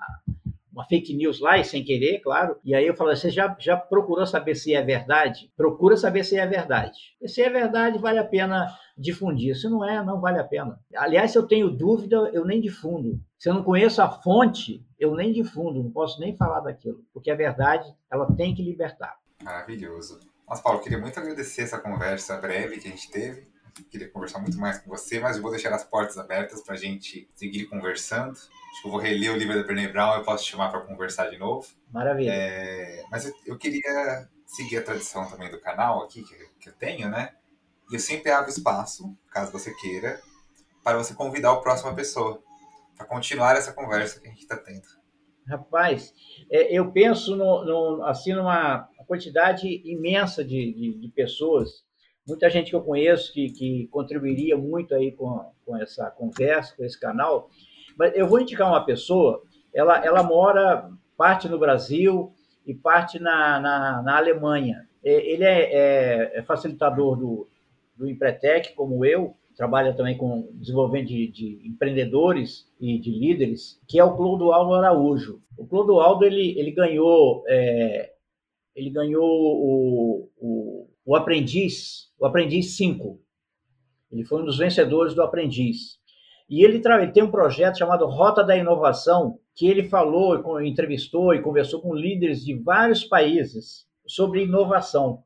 uma 0.78 0.86
fake 0.86 1.16
news 1.16 1.40
lá, 1.40 1.58
e 1.58 1.64
sem 1.64 1.84
querer, 1.84 2.20
claro. 2.20 2.56
E 2.64 2.76
aí 2.76 2.86
eu 2.86 2.96
falo, 2.96 3.16
você 3.16 3.32
já, 3.32 3.56
já 3.60 3.76
procurou 3.76 4.28
saber 4.28 4.54
se 4.54 4.76
é 4.76 4.82
verdade? 4.84 5.52
Procura 5.58 5.98
saber 5.98 6.24
se 6.24 6.38
é 6.38 6.46
verdade. 6.46 7.16
E 7.20 7.28
se 7.28 7.42
é 7.42 7.50
verdade, 7.50 7.98
vale 7.98 8.20
a 8.20 8.24
pena 8.24 8.68
difundir. 8.96 9.56
Se 9.56 9.68
não 9.68 9.84
é, 9.84 10.06
não 10.06 10.22
vale 10.22 10.40
a 10.40 10.44
pena. 10.44 10.80
Aliás, 10.96 11.32
se 11.32 11.38
eu 11.38 11.48
tenho 11.48 11.72
dúvida, 11.72 12.30
eu 12.32 12.46
nem 12.46 12.62
difundo. 12.62 13.20
Se 13.40 13.50
eu 13.50 13.56
não 13.56 13.64
conheço 13.64 14.04
a 14.04 14.10
fonte, 14.22 14.86
eu 15.00 15.16
nem 15.16 15.34
difundo, 15.34 15.82
não 15.82 15.92
posso 15.92 16.20
nem 16.20 16.38
falar 16.38 16.60
daquilo. 16.60 17.04
Porque 17.12 17.32
a 17.32 17.36
verdade, 17.36 17.92
ela 18.12 18.32
tem 18.36 18.54
que 18.54 18.62
libertar. 18.62 19.18
Maravilhoso. 19.44 20.20
Nossa, 20.48 20.62
Paulo, 20.62 20.80
queria 20.80 21.00
muito 21.00 21.20
agradecer 21.20 21.64
essa 21.64 21.80
conversa 21.80 22.38
breve 22.38 22.78
que 22.78 22.88
a 22.88 22.92
gente 22.92 23.10
teve. 23.10 23.48
Queria 23.90 24.10
conversar 24.10 24.40
muito 24.40 24.60
mais 24.60 24.78
com 24.78 24.90
você, 24.90 25.20
mas 25.20 25.40
vou 25.40 25.52
deixar 25.52 25.74
as 25.74 25.84
portas 25.84 26.18
abertas 26.18 26.62
para 26.62 26.76
a 26.76 26.78
gente 26.78 27.28
seguir 27.36 27.66
conversando. 27.66 28.38
Acho 28.78 28.84
que 28.84 28.88
eu 28.90 28.92
vou 28.92 29.00
reler 29.00 29.34
o 29.34 29.36
livro 29.36 29.56
da 29.56 29.64
Brené 29.64 29.88
Brown, 29.88 30.18
eu 30.18 30.24
posso 30.24 30.44
te 30.44 30.52
chamar 30.52 30.70
para 30.70 30.82
conversar 30.82 31.32
de 31.32 31.38
novo. 31.40 31.68
Maravilha. 31.92 32.32
É, 32.32 33.04
mas 33.10 33.26
eu, 33.26 33.34
eu, 33.48 33.58
queria 33.58 34.30
seguir 34.46 34.78
a 34.78 34.84
tradição 34.84 35.28
também 35.28 35.50
do 35.50 35.60
canal 35.60 36.04
aqui, 36.04 36.22
que, 36.22 36.36
que 36.60 36.70
eu 36.70 36.74
tenho, 36.74 37.10
né? 37.10 37.34
E 37.92 37.96
eu 37.96 38.00
sempre 38.00 38.30
abro 38.30 38.52
espaço, 38.52 39.18
caso 39.32 39.52
você 39.52 39.74
queira, 39.74 40.22
para 40.84 40.96
você 40.96 41.16
convidar 41.16 41.54
a 41.54 41.56
próxima 41.60 41.96
pessoa, 41.96 42.40
para 42.96 43.08
continuar 43.08 43.56
essa 43.56 43.74
conversa 43.74 44.20
que 44.20 44.28
a 44.28 44.30
gente 44.30 44.42
está 44.42 44.56
tendo. 44.56 44.86
Rapaz, 45.48 46.14
é, 46.52 46.72
eu 46.72 46.92
penso 46.92 47.36
no, 47.36 47.66
no, 47.66 48.06
assim 48.06 48.34
numa 48.34 48.88
quantidade 49.08 49.68
imensa 49.86 50.46
de, 50.46 50.74
de, 50.74 51.00
de, 51.00 51.08
pessoas, 51.16 51.84
muita 52.28 52.48
gente 52.48 52.70
que 52.70 52.76
eu 52.76 52.84
conheço 52.84 53.34
que, 53.34 53.50
que 53.50 53.88
contribuiria 53.88 54.56
muito 54.56 54.94
aí 54.94 55.14
com, 55.14 55.52
com 55.66 55.76
essa 55.78 56.12
conversa, 56.12 56.76
com 56.76 56.84
esse 56.84 57.00
canal. 57.00 57.50
Mas 57.98 58.16
eu 58.16 58.28
vou 58.28 58.40
indicar 58.40 58.68
uma 58.68 58.86
pessoa, 58.86 59.42
ela, 59.74 60.04
ela 60.06 60.24
mora 60.24 60.90
parte 61.18 61.50
no 61.50 61.58
Brasil 61.58 62.32
e 62.66 62.74
parte 62.74 63.20
na, 63.20 63.60
na, 63.60 64.02
na 64.04 64.18
Alemanha. 64.18 64.88
É, 65.04 65.32
ele 65.32 65.44
é, 65.44 65.74
é, 65.74 66.40
é 66.40 66.44
facilitador 66.44 67.18
do, 67.18 67.48
do 67.96 68.08
Empretec, 68.08 68.74
como 68.76 69.04
eu, 69.04 69.36
trabalha 69.56 69.94
também 69.94 70.16
com 70.16 70.50
desenvolvimento 70.54 71.08
de, 71.08 71.28
de, 71.28 71.68
empreendedores 71.68 72.72
e 72.80 73.00
de 73.00 73.10
líderes, 73.10 73.82
que 73.88 74.00
é 74.00 74.04
o 74.04 74.16
Clodoaldo 74.16 74.74
Araújo. 74.76 75.42
O 75.58 75.66
Clodoaldo 75.66 76.24
ele, 76.24 76.58
ele 76.60 76.72
ganhou 76.72 77.44
é, 77.48 78.14
ele 78.76 78.92
ganhou 78.92 79.26
o, 79.26 80.30
o, 80.38 80.88
o 81.04 81.16
Aprendiz, 81.16 82.12
o 82.20 82.26
Aprendiz 82.28 82.78
5. 82.78 83.20
Ele 84.12 84.24
foi 84.24 84.42
um 84.42 84.46
dos 84.46 84.60
vencedores 84.60 85.16
do 85.16 85.24
Aprendiz. 85.24 85.98
E 86.50 86.64
ele, 86.64 86.82
ele 86.86 87.12
tem 87.12 87.24
um 87.24 87.32
projeto 87.32 87.78
chamado 87.78 88.06
Rota 88.06 88.44
da 88.44 88.56
Inovação, 88.56 89.40
que 89.54 89.68
ele 89.68 89.84
falou, 89.84 90.62
entrevistou 90.62 91.34
e 91.34 91.42
conversou 91.42 91.82
com 91.82 91.94
líderes 91.94 92.44
de 92.44 92.54
vários 92.54 93.04
países 93.04 93.86
sobre 94.06 94.44
inovação. 94.44 95.24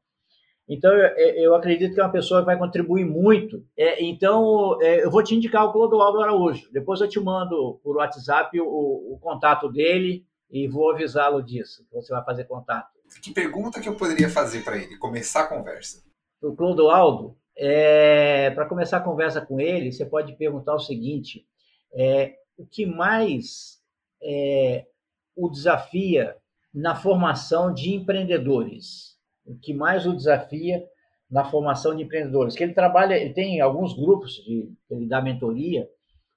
Então, 0.67 0.91
eu 0.93 1.53
acredito 1.53 1.93
que 1.93 1.99
é 1.99 2.03
uma 2.03 2.11
pessoa 2.11 2.39
que 2.39 2.45
vai 2.45 2.57
contribuir 2.57 3.03
muito. 3.03 3.61
É, 3.75 4.03
então, 4.03 4.81
é, 4.81 5.03
eu 5.03 5.11
vou 5.11 5.21
te 5.21 5.35
indicar 5.35 5.65
o 5.65 5.71
Clodoaldo 5.73 6.21
Araújo. 6.21 6.71
Depois 6.71 7.01
eu 7.01 7.09
te 7.09 7.19
mando 7.19 7.79
por 7.83 7.97
WhatsApp 7.97 8.57
o, 8.59 8.65
o 8.65 9.19
contato 9.19 9.69
dele 9.69 10.25
e 10.49 10.67
vou 10.67 10.91
avisá-lo 10.91 11.41
disso, 11.41 11.85
você 11.91 12.13
vai 12.13 12.23
fazer 12.23 12.43
contato. 12.43 12.89
Que 13.21 13.33
pergunta 13.33 13.79
que 13.79 13.89
eu 13.89 13.95
poderia 13.95 14.29
fazer 14.29 14.63
para 14.63 14.77
ele? 14.77 14.97
Começar 14.97 15.41
a 15.41 15.47
conversa. 15.47 16.03
O 16.41 16.55
Clodoaldo, 16.55 17.35
é, 17.63 18.49
para 18.51 18.65
começar 18.65 18.97
a 18.97 19.01
conversa 19.01 19.39
com 19.39 19.59
ele, 19.59 19.91
você 19.91 20.05
pode 20.05 20.33
perguntar 20.33 20.73
o 20.75 20.79
seguinte: 20.79 21.45
é, 21.93 22.35
o 22.57 22.65
que 22.65 22.85
mais 22.85 23.81
é, 24.21 24.87
o 25.35 25.47
desafia 25.47 26.35
na 26.73 26.95
formação 26.95 27.73
de 27.73 27.93
empreendedores? 27.93 29.11
o 29.45 29.55
que 29.55 29.73
mais 29.73 30.05
o 30.05 30.15
desafia 30.15 30.83
na 31.29 31.45
formação 31.45 31.95
de 31.95 32.03
empreendedores. 32.03 32.55
Que 32.55 32.63
ele 32.63 32.73
trabalha, 32.73 33.15
ele 33.15 33.33
tem 33.33 33.61
alguns 33.61 33.93
grupos 33.93 34.33
de 34.35 34.71
ele 34.89 35.07
dá 35.07 35.21
mentoria, 35.21 35.89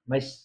mas 0.05 0.44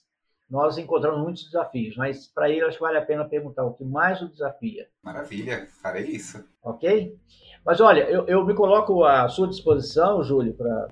nós 0.50 0.76
encontramos 0.76 1.22
muitos 1.22 1.44
desafios. 1.44 1.96
Mas 1.96 2.26
para 2.26 2.50
ele 2.50 2.62
acho 2.62 2.76
que 2.76 2.82
vale 2.82 2.98
a 2.98 3.02
pena 3.02 3.24
perguntar 3.24 3.64
o 3.64 3.72
que 3.72 3.84
mais 3.84 4.20
o 4.20 4.28
desafia. 4.28 4.88
Maravilha, 5.02 5.68
farei 5.82 6.06
isso. 6.06 6.44
Ok? 6.62 7.16
Mas 7.64 7.80
olha, 7.80 8.02
eu, 8.02 8.26
eu 8.26 8.44
me 8.44 8.54
coloco 8.54 9.04
à 9.04 9.28
sua 9.28 9.46
disposição, 9.46 10.22
Júlio, 10.24 10.54
para 10.54 10.88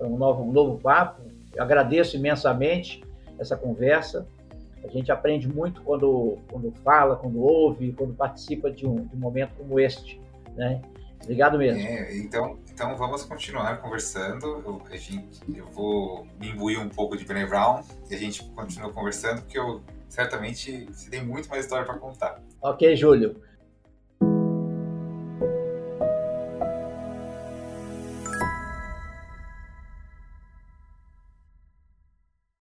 um 0.00 0.16
novo, 0.16 0.42
um 0.42 0.52
novo 0.52 0.78
papo. 0.78 1.22
Eu 1.54 1.62
agradeço 1.62 2.16
imensamente 2.16 3.02
essa 3.38 3.56
conversa. 3.56 4.26
A 4.82 4.88
gente 4.88 5.10
aprende 5.12 5.48
muito 5.48 5.82
quando, 5.82 6.38
quando 6.50 6.72
fala, 6.82 7.16
quando 7.16 7.40
ouve, 7.40 7.92
quando 7.92 8.14
participa 8.14 8.70
de 8.70 8.86
um, 8.86 9.06
de 9.06 9.16
um 9.16 9.18
momento 9.18 9.54
como 9.56 9.78
este. 9.78 10.20
Né? 10.54 10.80
Obrigado 11.22 11.58
mesmo. 11.58 11.82
É, 11.82 12.16
então, 12.16 12.58
então 12.76 12.94
vamos 12.94 13.24
continuar 13.24 13.80
conversando. 13.80 14.62
Eu, 14.66 14.82
a 14.90 14.96
gente, 14.98 15.40
eu 15.54 15.64
vou 15.68 16.26
me 16.38 16.50
imbuir 16.50 16.78
um 16.78 16.90
pouco 16.90 17.16
de 17.16 17.24
Brené 17.24 17.46
Brown 17.46 17.82
e 18.10 18.14
a 18.14 18.18
gente 18.18 18.44
continua 18.50 18.92
conversando, 18.92 19.40
porque 19.40 19.58
eu 19.58 19.80
certamente 20.10 20.84
você 20.84 21.08
tem 21.08 21.24
muito 21.24 21.48
mais 21.48 21.64
história 21.64 21.86
para 21.86 21.98
contar. 21.98 22.38
Ok, 22.60 22.94
Júlio. 22.94 23.40